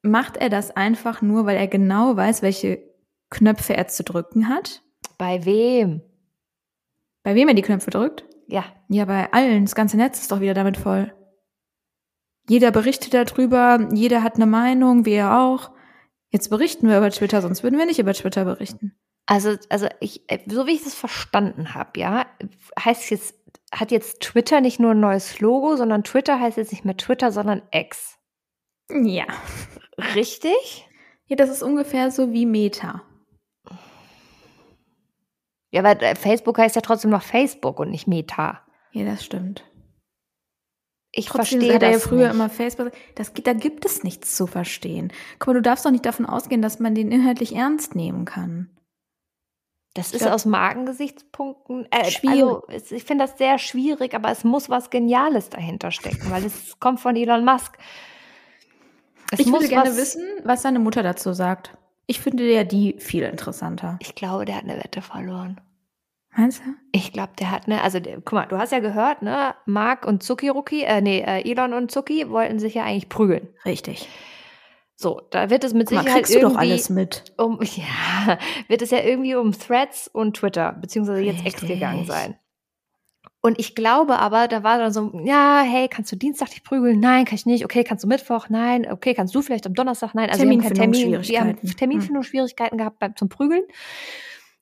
macht 0.02 0.38
er 0.38 0.50
das 0.50 0.72
einfach 0.72 1.22
nur, 1.22 1.46
weil 1.46 1.58
er 1.58 1.68
genau 1.68 2.16
weiß, 2.16 2.42
welche 2.44 2.80
Knöpfe 3.30 3.76
er 3.76 3.88
zu 3.88 4.04
drücken 4.04 4.48
hat? 4.48 4.84
Bei 5.18 5.44
wem? 5.44 6.02
Bei 7.24 7.36
wem 7.36 7.48
er 7.50 7.56
die 7.56 7.64
Knöpfe 7.64 7.90
drückt? 7.90 8.24
Ja. 8.48 8.64
Ja, 8.88 9.06
bei 9.06 9.34
allen. 9.34 9.66
Das 9.66 9.76
ganze 9.76 9.98
Netz 9.98 10.22
ist 10.22 10.32
doch 10.32 10.40
wieder 10.40 10.54
damit 10.54 10.78
voll. 10.78 11.14
Jeder 12.48 12.72
berichtet 12.72 13.14
darüber, 13.14 13.90
jeder 13.92 14.24
hat 14.24 14.36
eine 14.36 14.46
Meinung, 14.46 15.04
wir 15.04 15.34
auch. 15.34 15.72
Jetzt 16.30 16.50
berichten 16.50 16.88
wir 16.88 16.98
über 16.98 17.10
Twitter, 17.10 17.42
sonst 17.42 17.64
würden 17.64 17.78
wir 17.78 17.86
nicht 17.86 18.00
über 18.00 18.14
Twitter 18.14 18.46
berichten. 18.46 18.97
Also, 19.28 19.58
also 19.70 19.88
ich, 20.00 20.28
äh, 20.30 20.40
so 20.48 20.66
wie 20.66 20.72
ich 20.72 20.84
das 20.84 20.96
verstanden 20.96 21.76
habe, 21.76 22.00
ja, 22.00 22.26
heißt 22.80 23.12
jetzt, 23.12 23.36
hat 23.74 23.92
jetzt 23.92 24.22
Twitter 24.22 24.62
nicht 24.62 24.80
nur 24.80 24.92
ein 24.92 25.02
neues 25.02 25.40
Logo, 25.42 25.76
sondern 25.76 26.06
Twitter 26.06 26.40
heißt 26.40 26.58
jetzt 26.58 26.72
nicht 26.72 26.86
mehr 26.86 26.96
Twitter, 26.96 27.32
sondern 27.32 27.62
X. 27.72 28.18
Ja. 28.90 29.26
Richtig? 30.16 30.88
Ja, 31.26 31.36
das 31.36 31.50
ist 31.50 31.62
ungefähr 31.62 32.10
so 32.10 32.32
wie 32.32 32.46
Meta. 32.46 33.04
Ja, 35.72 35.84
weil 35.84 36.02
äh, 36.02 36.16
Facebook 36.16 36.58
heißt 36.58 36.78
ja 36.78 36.82
trotzdem 36.82 37.12
noch 37.12 37.22
Facebook 37.22 37.80
und 37.80 37.92
nicht 37.92 38.08
Meta. 38.08 38.62
Ja, 38.94 39.04
das 39.04 39.26
stimmt. 39.26 39.66
Ich 41.12 41.26
Trotzdem 41.26 41.60
verstehe 41.60 41.80
das 41.80 41.92
ja 41.92 42.00
früher 42.00 42.28
nicht. 42.28 42.36
immer 42.36 42.50
Facebook. 42.50 42.92
Das, 43.16 43.34
da 43.34 43.54
gibt 43.54 43.86
es 43.86 44.04
nichts 44.04 44.38
zu 44.38 44.48
verstehen. 44.48 45.12
Guck 45.40 45.48
mal, 45.48 45.54
du 45.56 45.62
darfst 45.62 45.86
doch 45.86 45.92
nicht 45.92 46.06
davon 46.06 46.26
ausgehen, 46.26 46.62
dass 46.62 46.80
man 46.80 46.96
den 46.96 47.12
inhaltlich 47.12 47.56
ernst 47.56 47.96
nehmen 47.96 48.24
kann. 48.24 48.70
Das 49.98 50.12
ist 50.12 50.22
glaub, 50.22 50.34
aus 50.34 50.46
Markengesichtspunkten 50.46 51.88
äh, 51.92 52.12
schwierig. 52.12 52.62
Also, 52.68 52.96
ich 52.96 53.04
finde 53.04 53.26
das 53.26 53.40
sehr 53.40 53.58
schwierig, 53.58 54.14
aber 54.14 54.30
es 54.30 54.44
muss 54.44 54.70
was 54.70 54.92
Geniales 54.92 55.50
dahinter 55.50 55.90
stecken, 55.90 56.30
weil 56.30 56.46
es 56.46 56.80
kommt 56.80 57.00
von 57.00 57.16
Elon 57.16 57.44
Musk. 57.44 57.80
Es 59.32 59.40
ich 59.40 59.52
würde 59.52 59.68
gerne 59.68 59.98
wissen, 59.98 60.24
was 60.44 60.62
seine 60.62 60.78
Mutter 60.78 61.02
dazu 61.02 61.34
sagt. 61.34 61.76
Ich 62.06 62.20
finde 62.20 62.44
ja 62.44 62.64
die 62.64 62.96
viel 63.00 63.24
interessanter. 63.24 63.98
Ich 64.00 64.14
glaube, 64.14 64.46
der 64.46 64.58
hat 64.58 64.66
eine 64.66 64.78
Wette 64.78 65.02
verloren. 65.02 65.60
Meinst 66.36 66.62
du? 66.64 66.70
Ich 66.92 67.12
glaube, 67.12 67.32
der 67.40 67.50
hat 67.50 67.68
ne, 67.68 67.82
also 67.82 68.00
der, 68.00 68.18
guck 68.18 68.34
mal, 68.34 68.46
du 68.46 68.60
hast 68.60 68.72
ja 68.72 68.80
gehört, 68.80 69.24
ne, 69.24 69.56
Mark 69.66 70.06
und 70.06 70.22
Zucki 70.22 70.50
Rucki, 70.50 70.84
äh, 70.84 71.02
nee, 71.02 71.22
äh, 71.22 71.42
Elon 71.50 71.74
und 71.74 71.90
Zucki 71.90 72.30
wollten 72.30 72.60
sich 72.60 72.76
ja 72.76 72.84
eigentlich 72.84 73.10
prügeln. 73.10 73.48
Richtig. 73.66 74.08
So, 75.00 75.22
da 75.30 75.52
wird 75.52 75.64
es 75.64 75.76
mit 75.76 75.90
Sicherheit 75.90 76.12
kriegst 76.12 76.34
irgendwie 76.34 76.50
du 76.50 76.56
doch 76.56 76.60
alles 76.60 76.90
mit. 76.90 77.24
um 77.38 77.60
ja, 77.62 78.40
wird 78.68 78.82
es 78.82 78.90
ja 78.90 79.00
irgendwie 79.00 79.36
um 79.36 79.52
Threads 79.52 80.08
und 80.08 80.36
Twitter 80.36 80.74
beziehungsweise 80.74 81.22
jetzt 81.22 81.46
X 81.46 81.62
gegangen 81.62 82.06
sein. 82.06 82.36
Und 83.42 83.60
ich 83.60 83.76
glaube 83.76 84.18
aber, 84.18 84.48
da 84.48 84.64
war 84.64 84.80
dann 84.80 84.92
so, 84.92 85.22
ja, 85.24 85.62
hey, 85.62 85.88
kannst 85.88 86.12
du 86.12 86.16
Dienstag 86.16 86.50
dich 86.50 86.64
prügeln? 86.64 87.00
Nein, 87.00 87.26
kann 87.26 87.36
ich 87.36 87.46
nicht. 87.46 87.64
Okay, 87.64 87.84
kannst 87.84 88.04
du 88.04 88.08
Mittwoch? 88.08 88.50
Nein. 88.50 88.92
Okay, 88.92 89.14
kannst 89.14 89.36
du 89.36 89.44
vielleicht 89.44 89.68
am 89.68 89.76
Donnerstag? 89.76 90.16
Nein. 90.16 90.32
Also 90.32 90.40
Terminfindungsschwierigkeiten. 90.40 91.58
Haben 91.58 91.78
Terminfindungsschwierigkeiten 91.78 92.78
gehabt 92.80 92.98
beim, 92.98 93.16
zum 93.16 93.30
Prügeln. 93.30 93.64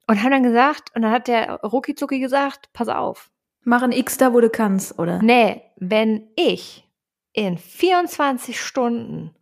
Und 0.06 0.21
haben 0.21 0.32
dann 0.32 0.43
gesagt, 0.43 0.93
und 0.93 1.02
dann 1.02 1.12
hat 1.12 1.30
der 1.30 1.62
Rucki 1.62 1.95
Zucki 1.95 2.19
gesagt, 2.19 2.69
pass 2.74 2.89
auf. 2.89 3.32
Mach 3.63 3.82
ein 3.82 3.93
X 3.93 4.17
da, 4.17 4.34
wo 4.34 4.41
du 4.41 4.50
kannst, 4.50 5.00
oder? 5.00 5.21
Nee, 5.24 5.62
wenn 5.78 6.28
ich 6.36 6.88
in 7.32 7.58
24 7.58 8.60
Stunden 8.60 9.34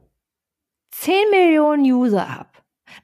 10 0.94 1.14
Millionen 1.32 1.84
User 1.84 2.34
habe, 2.34 2.50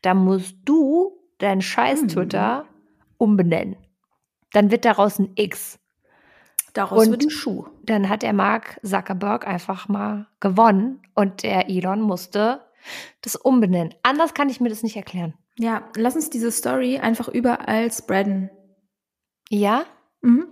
dann 0.02 0.18
musst 0.18 0.56
du 0.66 1.18
deinen 1.40 1.62
scheiß 1.62 2.08
Twitter 2.08 2.64
mhm. 2.64 2.68
umbenennen. 3.18 3.76
Dann 4.54 4.72
wird 4.72 4.86
daraus 4.86 5.20
ein 5.20 5.32
X. 5.36 5.80
Daraus 6.74 7.06
und 7.06 7.12
wird 7.12 7.24
ein 7.24 7.30
Schuh. 7.30 7.66
Dann 7.84 8.10
hat 8.10 8.22
der 8.22 8.34
Mark 8.34 8.80
Zuckerberg 8.84 9.48
einfach 9.48 9.88
mal 9.88 10.28
gewonnen 10.40 11.02
und 11.16 11.44
der 11.44 11.70
Elon 11.70 12.02
musste 12.02 12.62
das 13.22 13.36
umbenennen. 13.36 13.96
Anders 14.04 14.34
kann 14.34 14.50
ich 14.50 14.62
mir 14.62 14.70
das 14.70 14.84
nicht 14.84 14.96
erklären. 14.96 15.34
Ja, 15.58 15.90
lass 15.96 16.16
uns 16.16 16.30
diese 16.30 16.52
Story 16.52 17.00
einfach 17.00 17.28
überall 17.28 17.92
spreaden. 17.92 18.50
Ja? 19.50 19.86
Mhm. 20.22 20.48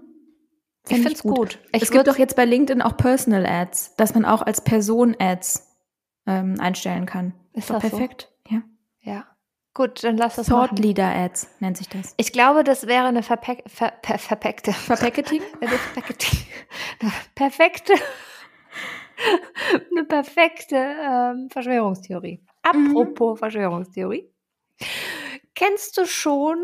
ich 0.89 0.95
finde 0.95 1.13
es 1.13 1.21
gut. 1.21 1.35
gut. 1.35 1.59
es 1.71 1.91
gibt 1.91 2.07
doch 2.07 2.17
jetzt 2.17 2.35
bei 2.35 2.45
LinkedIn 2.45 2.81
auch 2.81 2.97
Personal 2.97 3.45
Ads, 3.45 3.95
dass 3.95 4.13
man 4.15 4.25
auch 4.25 4.41
als 4.41 4.61
Person 4.61 5.15
Ads 5.19 5.66
ähm, 6.27 6.59
einstellen 6.59 7.05
kann. 7.05 7.33
Ist 7.53 7.69
das 7.69 7.81
perfekt? 7.81 8.29
So? 8.47 8.55
Ja. 8.55 8.61
Ja. 9.01 9.25
Gut, 9.73 10.03
dann 10.03 10.17
lass 10.17 10.35
das 10.35 10.47
Thought 10.47 10.79
Leader 10.79 11.07
Ads 11.07 11.49
nennt 11.59 11.77
sich 11.77 11.87
das. 11.87 12.13
Ich 12.17 12.31
glaube, 12.31 12.63
das 12.63 12.87
wäre 12.87 13.05
eine 13.05 13.21
verpack 13.21 13.63
ver 13.67 13.91
per 14.01 14.17
verpackte 14.17 14.73
Verpacketing? 14.73 15.41
Verpacketing. 15.61 16.39
Perfekte 17.35 17.93
eine 19.91 20.05
perfekte 20.05 20.75
ähm, 20.75 21.49
Verschwörungstheorie. 21.49 22.43
Apropos 22.61 23.35
mhm. 23.35 23.37
Verschwörungstheorie. 23.37 24.29
Kennst 25.55 25.97
du 25.97 26.05
schon 26.05 26.57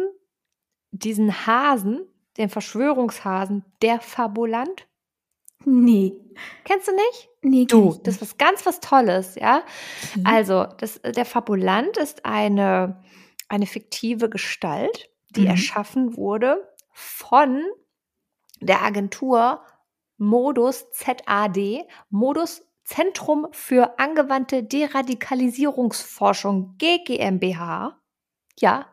diesen 0.92 1.48
Hasen, 1.48 2.06
den 2.38 2.50
Verschwörungshasen, 2.50 3.66
der 3.82 4.00
Fabulant? 4.00 4.88
Nee. 5.66 6.14
Kennst 6.64 6.88
du 6.88 6.92
nicht? 6.92 7.30
Nee, 7.42 7.66
du. 7.66 8.00
Das 8.04 8.16
ist 8.16 8.22
was 8.22 8.38
ganz 8.38 8.66
was 8.66 8.80
Tolles, 8.80 9.36
ja. 9.36 9.64
Mhm. 10.16 10.26
Also, 10.26 10.66
das, 10.78 11.02
der 11.04 11.26
Fabulant 11.26 11.98
ist 11.98 12.26
eine, 12.26 13.04
eine 13.50 13.66
fiktive 13.66 14.30
Gestalt, 14.30 15.10
die 15.32 15.42
mhm. 15.42 15.48
erschaffen 15.48 16.16
wurde 16.18 16.70
von 16.92 17.64
der 18.62 18.84
Agentur 18.84 19.62
Modus 20.18 20.90
ZAD, 20.92 21.86
Modus 22.10 22.64
Zentrum 22.86 23.48
für 23.52 24.00
angewandte 24.00 24.64
Deradikalisierungsforschung 24.64 26.76
GmbH. 26.78 28.00
Ja. 28.60 28.88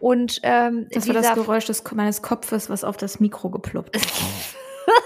Und 0.00 0.40
ähm, 0.42 0.88
das 0.90 1.06
war 1.08 1.14
das 1.14 1.32
Geräusch 1.34 1.66
des, 1.66 1.84
meines 1.92 2.22
Kopfes, 2.22 2.70
was 2.70 2.82
auf 2.84 2.96
das 2.96 3.20
Mikro 3.20 3.50
geploppt 3.50 3.96
ist. 3.96 4.10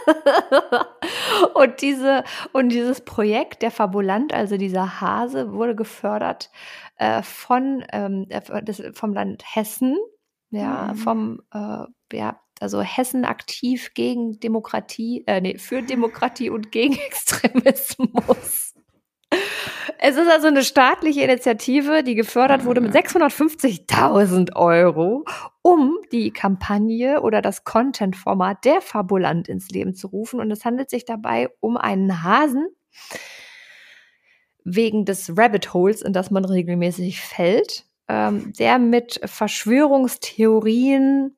und, 1.54 1.80
diese, 1.80 2.24
und 2.52 2.70
dieses 2.70 3.00
Projekt, 3.00 3.62
der 3.62 3.70
Fabulant, 3.70 4.32
also 4.32 4.56
dieser 4.56 5.00
Hase, 5.00 5.52
wurde 5.52 5.74
gefördert 5.74 6.50
äh, 6.96 7.22
von, 7.22 7.84
ähm, 7.92 8.26
äh, 8.28 8.62
des, 8.62 8.82
vom 8.94 9.12
Land 9.12 9.42
Hessen, 9.44 9.96
ja, 10.50 10.92
mhm. 10.92 10.96
vom, 10.96 11.42
äh, 11.52 11.84
ja, 12.16 12.40
also 12.60 12.80
Hessen 12.80 13.24
aktiv 13.24 13.94
gegen 13.94 14.38
Demokratie, 14.40 15.24
äh, 15.26 15.40
nee, 15.40 15.58
für 15.58 15.82
Demokratie 15.82 16.50
und 16.50 16.70
gegen 16.70 16.94
Extremismus. 17.06 18.73
Es 19.98 20.16
ist 20.16 20.30
also 20.30 20.48
eine 20.48 20.62
staatliche 20.62 21.22
Initiative, 21.22 22.02
die 22.02 22.14
gefördert 22.14 22.64
wurde 22.64 22.80
mit 22.80 22.94
650.000 22.94 24.38
mhm. 24.38 24.46
Euro, 24.54 25.24
um 25.62 25.98
die 26.12 26.30
Kampagne 26.30 27.22
oder 27.22 27.42
das 27.42 27.64
Content-Format 27.64 28.64
der 28.64 28.80
Fabulant 28.80 29.48
ins 29.48 29.68
Leben 29.70 29.94
zu 29.94 30.08
rufen. 30.08 30.40
Und 30.40 30.50
es 30.50 30.64
handelt 30.64 30.90
sich 30.90 31.04
dabei 31.04 31.50
um 31.60 31.76
einen 31.76 32.22
Hasen 32.22 32.68
wegen 34.64 35.04
des 35.04 35.36
Rabbit 35.36 35.74
Holes, 35.74 36.02
in 36.02 36.12
das 36.12 36.30
man 36.30 36.44
regelmäßig 36.44 37.20
fällt, 37.20 37.84
ähm, 38.08 38.52
der 38.58 38.78
mit 38.78 39.20
Verschwörungstheorien 39.24 41.36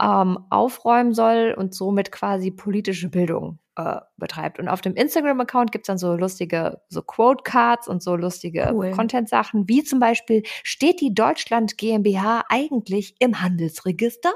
ähm, 0.00 0.38
aufräumen 0.50 1.14
soll 1.14 1.54
und 1.56 1.74
somit 1.74 2.12
quasi 2.12 2.50
politische 2.50 3.08
Bildung 3.08 3.58
äh, 3.80 4.00
betreibt. 4.16 4.58
Und 4.58 4.68
auf 4.68 4.80
dem 4.80 4.94
Instagram-Account 4.94 5.72
gibt's 5.72 5.86
dann 5.86 5.98
so 5.98 6.14
lustige 6.14 6.80
so 6.88 7.02
Quote-Cards 7.02 7.88
und 7.88 8.02
so 8.02 8.16
lustige 8.16 8.70
Cool. 8.72 8.90
Content-Sachen, 8.90 9.68
wie 9.68 9.84
zum 9.84 10.00
Beispiel, 10.00 10.42
steht 10.62 11.00
die 11.00 11.14
Deutschland 11.14 11.78
GmbH 11.78 12.44
eigentlich 12.48 13.14
im 13.18 13.40
Handelsregister? 13.40 14.32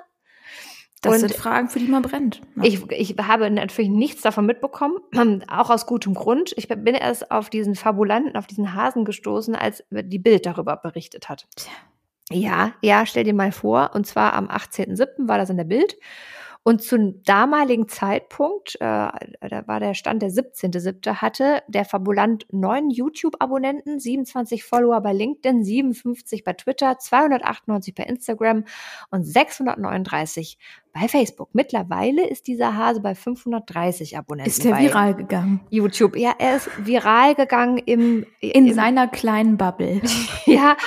Das 1.02 1.14
Und 1.14 1.20
sind 1.20 1.34
Fragen, 1.34 1.68
für 1.68 1.78
die 1.78 1.86
man 1.86 2.02
brennt. 2.02 2.40
Ich, 2.62 2.90
ich 2.90 3.14
habe 3.20 3.50
natürlich 3.50 3.90
nichts 3.90 4.22
davon 4.22 4.46
mitbekommen, 4.46 4.98
auch 5.48 5.68
aus 5.68 5.86
gutem 5.86 6.14
Grund. 6.14 6.54
Ich 6.56 6.68
bin 6.68 6.94
erst 6.94 7.30
auf 7.30 7.50
diesen 7.50 7.74
Fabulanten, 7.74 8.36
auf 8.36 8.46
diesen 8.46 8.74
Hasen 8.74 9.04
gestoßen, 9.04 9.54
als 9.54 9.84
die 9.90 10.18
Bild 10.18 10.46
darüber 10.46 10.76
berichtet 10.76 11.28
hat. 11.28 11.46
Tja. 11.56 11.72
Ja, 12.30 12.72
ja, 12.80 13.04
stell 13.04 13.24
dir 13.24 13.34
mal 13.34 13.52
vor, 13.52 13.90
und 13.92 14.06
zwar 14.06 14.32
am 14.32 14.48
18.07. 14.48 15.28
war 15.28 15.36
das 15.36 15.50
in 15.50 15.58
der 15.58 15.64
Bild. 15.64 15.96
Und 16.66 16.82
zum 16.82 17.22
damaligen 17.24 17.88
Zeitpunkt, 17.88 18.76
äh, 18.76 18.78
da 18.80 19.62
war 19.66 19.80
der 19.80 19.92
Stand 19.92 20.22
der 20.22 20.30
17.07., 20.30 21.20
hatte 21.20 21.62
der 21.68 21.84
Fabulant 21.84 22.46
neun 22.50 22.88
YouTube-Abonnenten, 22.88 24.00
27 24.00 24.64
Follower 24.64 25.02
bei 25.02 25.12
LinkedIn, 25.12 25.62
57 25.62 26.42
bei 26.42 26.54
Twitter, 26.54 26.98
298 26.98 27.94
bei 27.94 28.04
Instagram 28.04 28.64
und 29.10 29.24
639 29.24 30.56
bei 30.94 31.06
Facebook. 31.06 31.50
Mittlerweile 31.52 32.26
ist 32.26 32.46
dieser 32.46 32.74
Hase 32.74 33.00
bei 33.00 33.14
530 33.14 34.16
Abonnenten 34.16 34.50
Ist 34.50 34.64
der 34.64 34.78
viral 34.78 35.14
gegangen. 35.14 35.60
YouTube. 35.68 36.16
Ja, 36.16 36.34
er 36.38 36.56
ist 36.56 36.70
viral 36.78 37.34
gegangen 37.34 37.76
im, 37.76 38.24
In 38.40 38.68
im 38.68 38.74
seiner 38.74 39.06
kleinen 39.06 39.58
Bubble. 39.58 40.00
ja, 40.46 40.78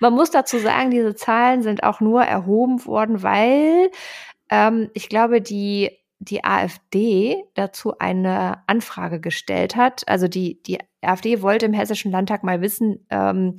man 0.00 0.12
muss 0.12 0.30
dazu 0.30 0.58
sagen, 0.58 0.90
diese 0.90 1.14
Zahlen 1.14 1.62
sind 1.62 1.84
auch 1.84 2.00
nur 2.00 2.22
erhoben 2.22 2.84
worden, 2.84 3.22
weil 3.22 3.90
ähm, 4.52 4.90
ich 4.92 5.08
glaube, 5.08 5.40
die, 5.40 5.90
die 6.18 6.44
AfD 6.44 7.42
dazu 7.54 7.98
eine 7.98 8.62
Anfrage 8.68 9.18
gestellt 9.18 9.76
hat. 9.76 10.06
Also 10.06 10.28
die, 10.28 10.62
die 10.62 10.78
AfD 11.00 11.40
wollte 11.40 11.66
im 11.66 11.72
Hessischen 11.72 12.12
Landtag 12.12 12.44
mal 12.44 12.60
wissen, 12.60 13.06
ähm, 13.08 13.56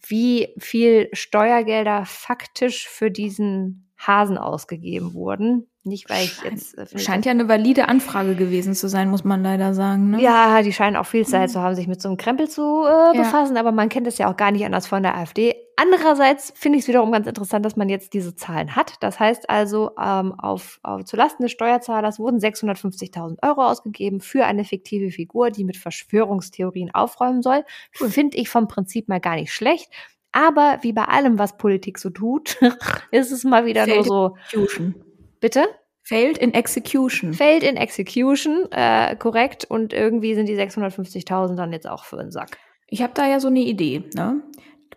wie 0.00 0.54
viel 0.58 1.10
Steuergelder 1.12 2.06
faktisch 2.06 2.88
für 2.88 3.10
diesen 3.10 3.92
Hasen 3.98 4.38
ausgegeben 4.38 5.12
wurden. 5.12 5.68
Nicht, 5.84 6.08
weil 6.08 6.22
ich 6.24 6.34
Scheint- 6.34 6.52
jetzt. 6.76 6.78
äh, 6.94 6.98
Scheint 6.98 7.24
ja 7.26 7.32
eine 7.32 7.48
valide 7.48 7.88
Anfrage 7.88 8.36
gewesen 8.36 8.72
zu 8.74 8.88
sein, 8.88 9.10
muss 9.10 9.24
man 9.24 9.42
leider 9.42 9.74
sagen. 9.74 10.10
Ne? 10.10 10.22
Ja, 10.22 10.62
die 10.62 10.72
scheinen 10.72 10.94
auch 10.96 11.06
viel 11.06 11.26
Zeit 11.26 11.50
zu 11.50 11.60
haben, 11.60 11.74
sich 11.74 11.88
mit 11.88 12.00
so 12.00 12.08
einem 12.08 12.16
Krempel 12.18 12.48
zu 12.48 12.62
äh, 12.84 13.16
Ja. 13.16 13.22
befassen, 13.22 13.56
aber 13.56 13.72
man 13.72 13.88
kennt 13.88 14.06
es 14.06 14.16
ja 14.16 14.30
auch 14.30 14.36
gar 14.36 14.52
nicht 14.52 14.64
anders 14.64 14.86
von 14.86 15.02
der 15.02 15.16
AfD. 15.16 15.56
Andererseits 15.74 16.52
finde 16.54 16.78
ich 16.78 16.84
es 16.84 16.88
wiederum 16.88 17.10
ganz 17.10 17.26
interessant, 17.26 17.66
dass 17.66 17.74
man 17.74 17.88
jetzt 17.88 18.12
diese 18.14 18.36
Zahlen 18.36 18.76
hat. 18.76 18.94
Das 19.00 19.18
heißt 19.18 19.50
also, 19.50 19.90
ähm, 20.00 20.32
auf, 20.38 20.78
auf 20.84 21.02
zulasten 21.04 21.42
des 21.42 21.50
Steuerzahlers 21.50 22.20
wurden 22.20 22.38
650.000 22.38 23.38
Euro 23.42 23.62
ausgegeben 23.66 24.20
für 24.20 24.44
eine 24.44 24.64
fiktive 24.64 25.10
Figur, 25.10 25.50
die 25.50 25.64
mit 25.64 25.76
Verschwörungstheorien 25.76 26.94
aufräumen 26.94 27.42
soll. 27.42 27.64
Finde 27.90 28.36
ich 28.36 28.48
vom 28.48 28.68
Prinzip 28.68 29.08
mal 29.08 29.18
gar 29.18 29.34
nicht 29.34 29.52
schlecht. 29.52 29.90
Aber 30.30 30.78
wie 30.82 30.92
bei 30.92 31.04
allem, 31.06 31.38
was 31.40 31.56
Politik 31.56 31.98
so 31.98 32.10
tut, 32.10 32.56
ist 33.10 33.32
es 33.32 33.42
mal 33.42 33.66
wieder 33.66 33.86
nur 33.86 33.96
Fällt- 33.96 34.06
so, 34.06 34.36
Execution. 34.44 34.94
Bitte? 35.42 35.66
Failed 36.04 36.38
in 36.38 36.54
Execution. 36.54 37.34
Failed 37.34 37.62
in 37.62 37.76
Execution, 37.76 38.66
äh, 38.72 39.14
korrekt. 39.16 39.66
Und 39.66 39.92
irgendwie 39.92 40.34
sind 40.34 40.46
die 40.46 40.56
650.000 40.56 41.54
dann 41.56 41.72
jetzt 41.72 41.86
auch 41.88 42.04
für 42.04 42.16
den 42.16 42.32
Sack. 42.32 42.56
Ich 42.88 43.02
habe 43.02 43.12
da 43.14 43.28
ja 43.28 43.38
so 43.38 43.48
eine 43.48 43.60
Idee. 43.60 44.02
Ne? 44.14 44.42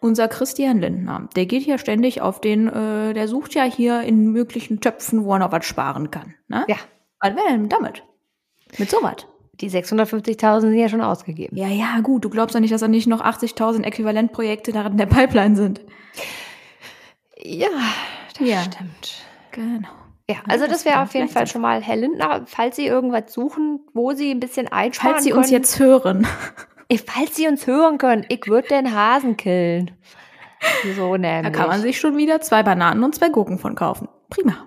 Unser 0.02 0.28
Christian 0.28 0.80
Lindner, 0.80 1.30
der 1.36 1.46
geht 1.46 1.66
ja 1.66 1.78
ständig 1.78 2.22
auf 2.22 2.42
den, 2.42 2.68
äh, 2.68 3.14
der 3.14 3.28
sucht 3.28 3.54
ja 3.54 3.64
hier 3.64 4.02
in 4.02 4.32
möglichen 4.32 4.82
Töpfen, 4.82 5.26
wo 5.26 5.34
er 5.34 5.40
noch 5.40 5.52
was 5.52 5.66
sparen 5.66 6.10
kann. 6.12 6.34
Ne? 6.48 6.66
Ja. 6.68 6.78
Was 7.20 7.36
wäre 7.36 7.50
denn 7.52 7.70
damit? 7.70 8.04
Mit 8.78 8.90
sowas. 8.90 9.28
Die 9.62 9.70
650.000 9.70 10.62
sind 10.62 10.74
ja 10.78 10.90
schon 10.90 11.02
ausgegeben. 11.02 11.56
Ja, 11.56 11.68
ja, 11.68 12.00
gut. 12.02 12.26
Du 12.26 12.30
glaubst 12.30 12.56
doch 12.56 12.60
nicht, 12.60 12.74
dass 12.74 12.82
da 12.82 12.88
nicht 12.88 13.08
noch 13.08 13.22
80.000 13.22 13.84
Äquivalentprojekte 13.84 14.72
da 14.74 14.88
in 14.88 14.98
der 14.98 15.06
Pipeline 15.06 15.56
sind. 15.56 15.82
Ja, 17.42 17.68
das 18.38 18.48
Ja. 18.48 18.62
stimmt. 18.64 19.22
Genau. 19.52 19.88
Ja, 20.30 20.38
also 20.48 20.66
das 20.66 20.86
wäre 20.86 21.02
auf 21.02 21.14
jeden 21.14 21.30
Fall 21.30 21.46
schon 21.46 21.62
mal, 21.62 21.82
Herr 21.82 21.98
Lindner, 21.98 22.44
falls 22.48 22.78
Sie 22.78 22.88
irgendwas 22.88 23.32
suchen, 23.32 23.82
wo 23.94 24.14
Sie 24.14 24.32
ein 24.32 24.40
bisschen 24.40 24.68
einsparen 24.68 25.14
Falls 25.14 25.24
Sie 25.24 25.30
können. 25.30 25.42
uns 25.44 25.52
jetzt 25.52 25.80
hören. 25.80 26.28
Falls 27.08 27.36
Sie 27.36 27.48
uns 27.48 27.66
hören 27.68 27.98
können, 27.98 28.26
ich 28.30 28.46
würde 28.48 28.68
den 28.68 28.96
Hasen 28.96 29.38
killen. 29.38 29.92
So 30.96 31.12
Da 31.14 31.18
nämlich. 31.18 31.54
kann 31.54 31.68
man 31.68 31.82
sich 31.82 32.00
schon 32.00 32.18
wieder 32.18 32.42
zwei 32.42 32.64
Bananen 32.64 33.04
und 33.04 33.14
zwei 33.16 33.30
Gurken 33.30 33.60
von 33.60 33.76
kaufen. 33.76 34.08
Prima. 34.30 34.66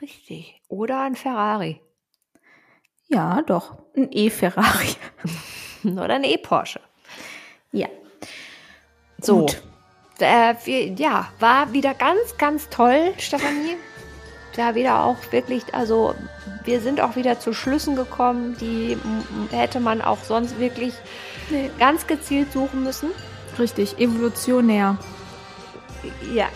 Richtig. 0.00 0.60
Oder 0.68 1.00
ein 1.02 1.14
Ferrari. 1.14 1.80
Ja, 3.08 3.42
doch. 3.42 3.78
Ein 3.96 4.08
E-Ferrari. 4.10 4.94
Oder 5.84 6.14
ein 6.14 6.24
E-Porsche. 6.24 6.80
Ja. 7.72 7.88
So. 9.20 9.46
Äh, 10.18 10.54
wir, 10.64 10.86
ja, 10.92 11.28
war 11.40 11.72
wieder 11.72 11.94
ganz, 11.94 12.36
ganz 12.38 12.68
toll, 12.68 13.12
Stefanie. 13.18 13.76
Da 14.56 14.74
wieder 14.74 15.02
auch 15.04 15.16
wirklich, 15.30 15.74
also 15.74 16.14
wir 16.64 16.80
sind 16.80 17.00
auch 17.00 17.16
wieder 17.16 17.40
zu 17.40 17.52
Schlüssen 17.54 17.96
gekommen, 17.96 18.56
die 18.60 18.98
hätte 19.50 19.80
man 19.80 20.02
auch 20.02 20.18
sonst 20.24 20.58
wirklich 20.58 20.94
Nee. 21.50 21.70
ganz 21.78 22.06
gezielt 22.06 22.52
suchen 22.52 22.82
müssen. 22.84 23.10
Richtig. 23.58 23.98
Evolutionär. 23.98 24.96
Ja, 26.32 26.48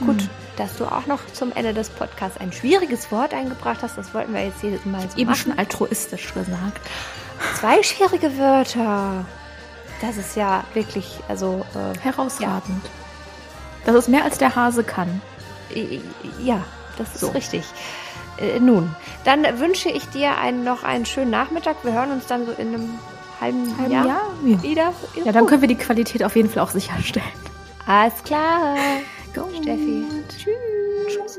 gut, 0.00 0.20
Hm. 0.22 0.28
dass 0.56 0.76
du 0.76 0.84
auch 0.86 1.06
noch 1.06 1.20
zum 1.32 1.52
Ende 1.52 1.72
des 1.74 1.88
Podcasts 1.90 2.38
ein 2.38 2.52
schwieriges 2.52 3.10
Wort 3.12 3.32
eingebracht 3.34 3.78
hast. 3.82 3.96
Das 3.96 4.12
wollten 4.14 4.34
wir 4.34 4.44
jetzt 4.44 4.62
jedes 4.62 4.84
Mal 4.84 5.02
so 5.08 5.16
Eben 5.16 5.30
machen. 5.30 5.36
schon 5.36 5.58
altruistisch 5.58 6.32
gesagt. 6.34 6.80
Zwei 7.60 7.82
schwierige 7.82 8.36
Wörter. 8.38 9.24
Das 10.00 10.16
ist 10.16 10.36
ja 10.36 10.64
wirklich, 10.74 11.18
also 11.28 11.64
äh, 11.74 11.98
Herausragend. 12.00 12.84
Das 13.84 13.94
ist 13.94 14.08
mehr 14.08 14.24
als 14.24 14.36
der 14.38 14.54
Hase 14.54 14.84
kann. 14.84 15.20
Ja, 16.42 16.62
das 16.98 17.14
ist 17.14 17.20
So. 17.20 17.28
richtig. 17.28 17.64
Äh, 18.38 18.60
nun, 18.60 18.94
dann 19.24 19.44
wünsche 19.58 19.88
ich 19.88 20.08
dir 20.10 20.36
einen, 20.38 20.64
noch 20.64 20.82
einen 20.84 21.06
schönen 21.06 21.30
Nachmittag. 21.30 21.76
Wir 21.82 21.92
hören 21.92 22.12
uns 22.12 22.26
dann 22.26 22.46
so 22.46 22.52
in 22.52 22.68
einem 22.74 22.98
halben, 23.40 23.76
Halben 23.78 23.92
Jahr, 23.92 24.06
Jahr? 24.06 24.22
Ja. 24.44 24.62
wieder. 24.62 24.92
Ja, 25.24 25.32
dann 25.32 25.46
können 25.46 25.60
wir 25.62 25.68
die 25.68 25.74
Qualität 25.76 26.22
auf 26.22 26.36
jeden 26.36 26.50
Fall 26.50 26.62
auch 26.62 26.70
sicherstellen. 26.70 27.26
Alles 27.86 28.22
klar. 28.24 28.76
Go. 29.34 29.48
Steffi. 29.62 30.04
Tschüss. 30.38 31.38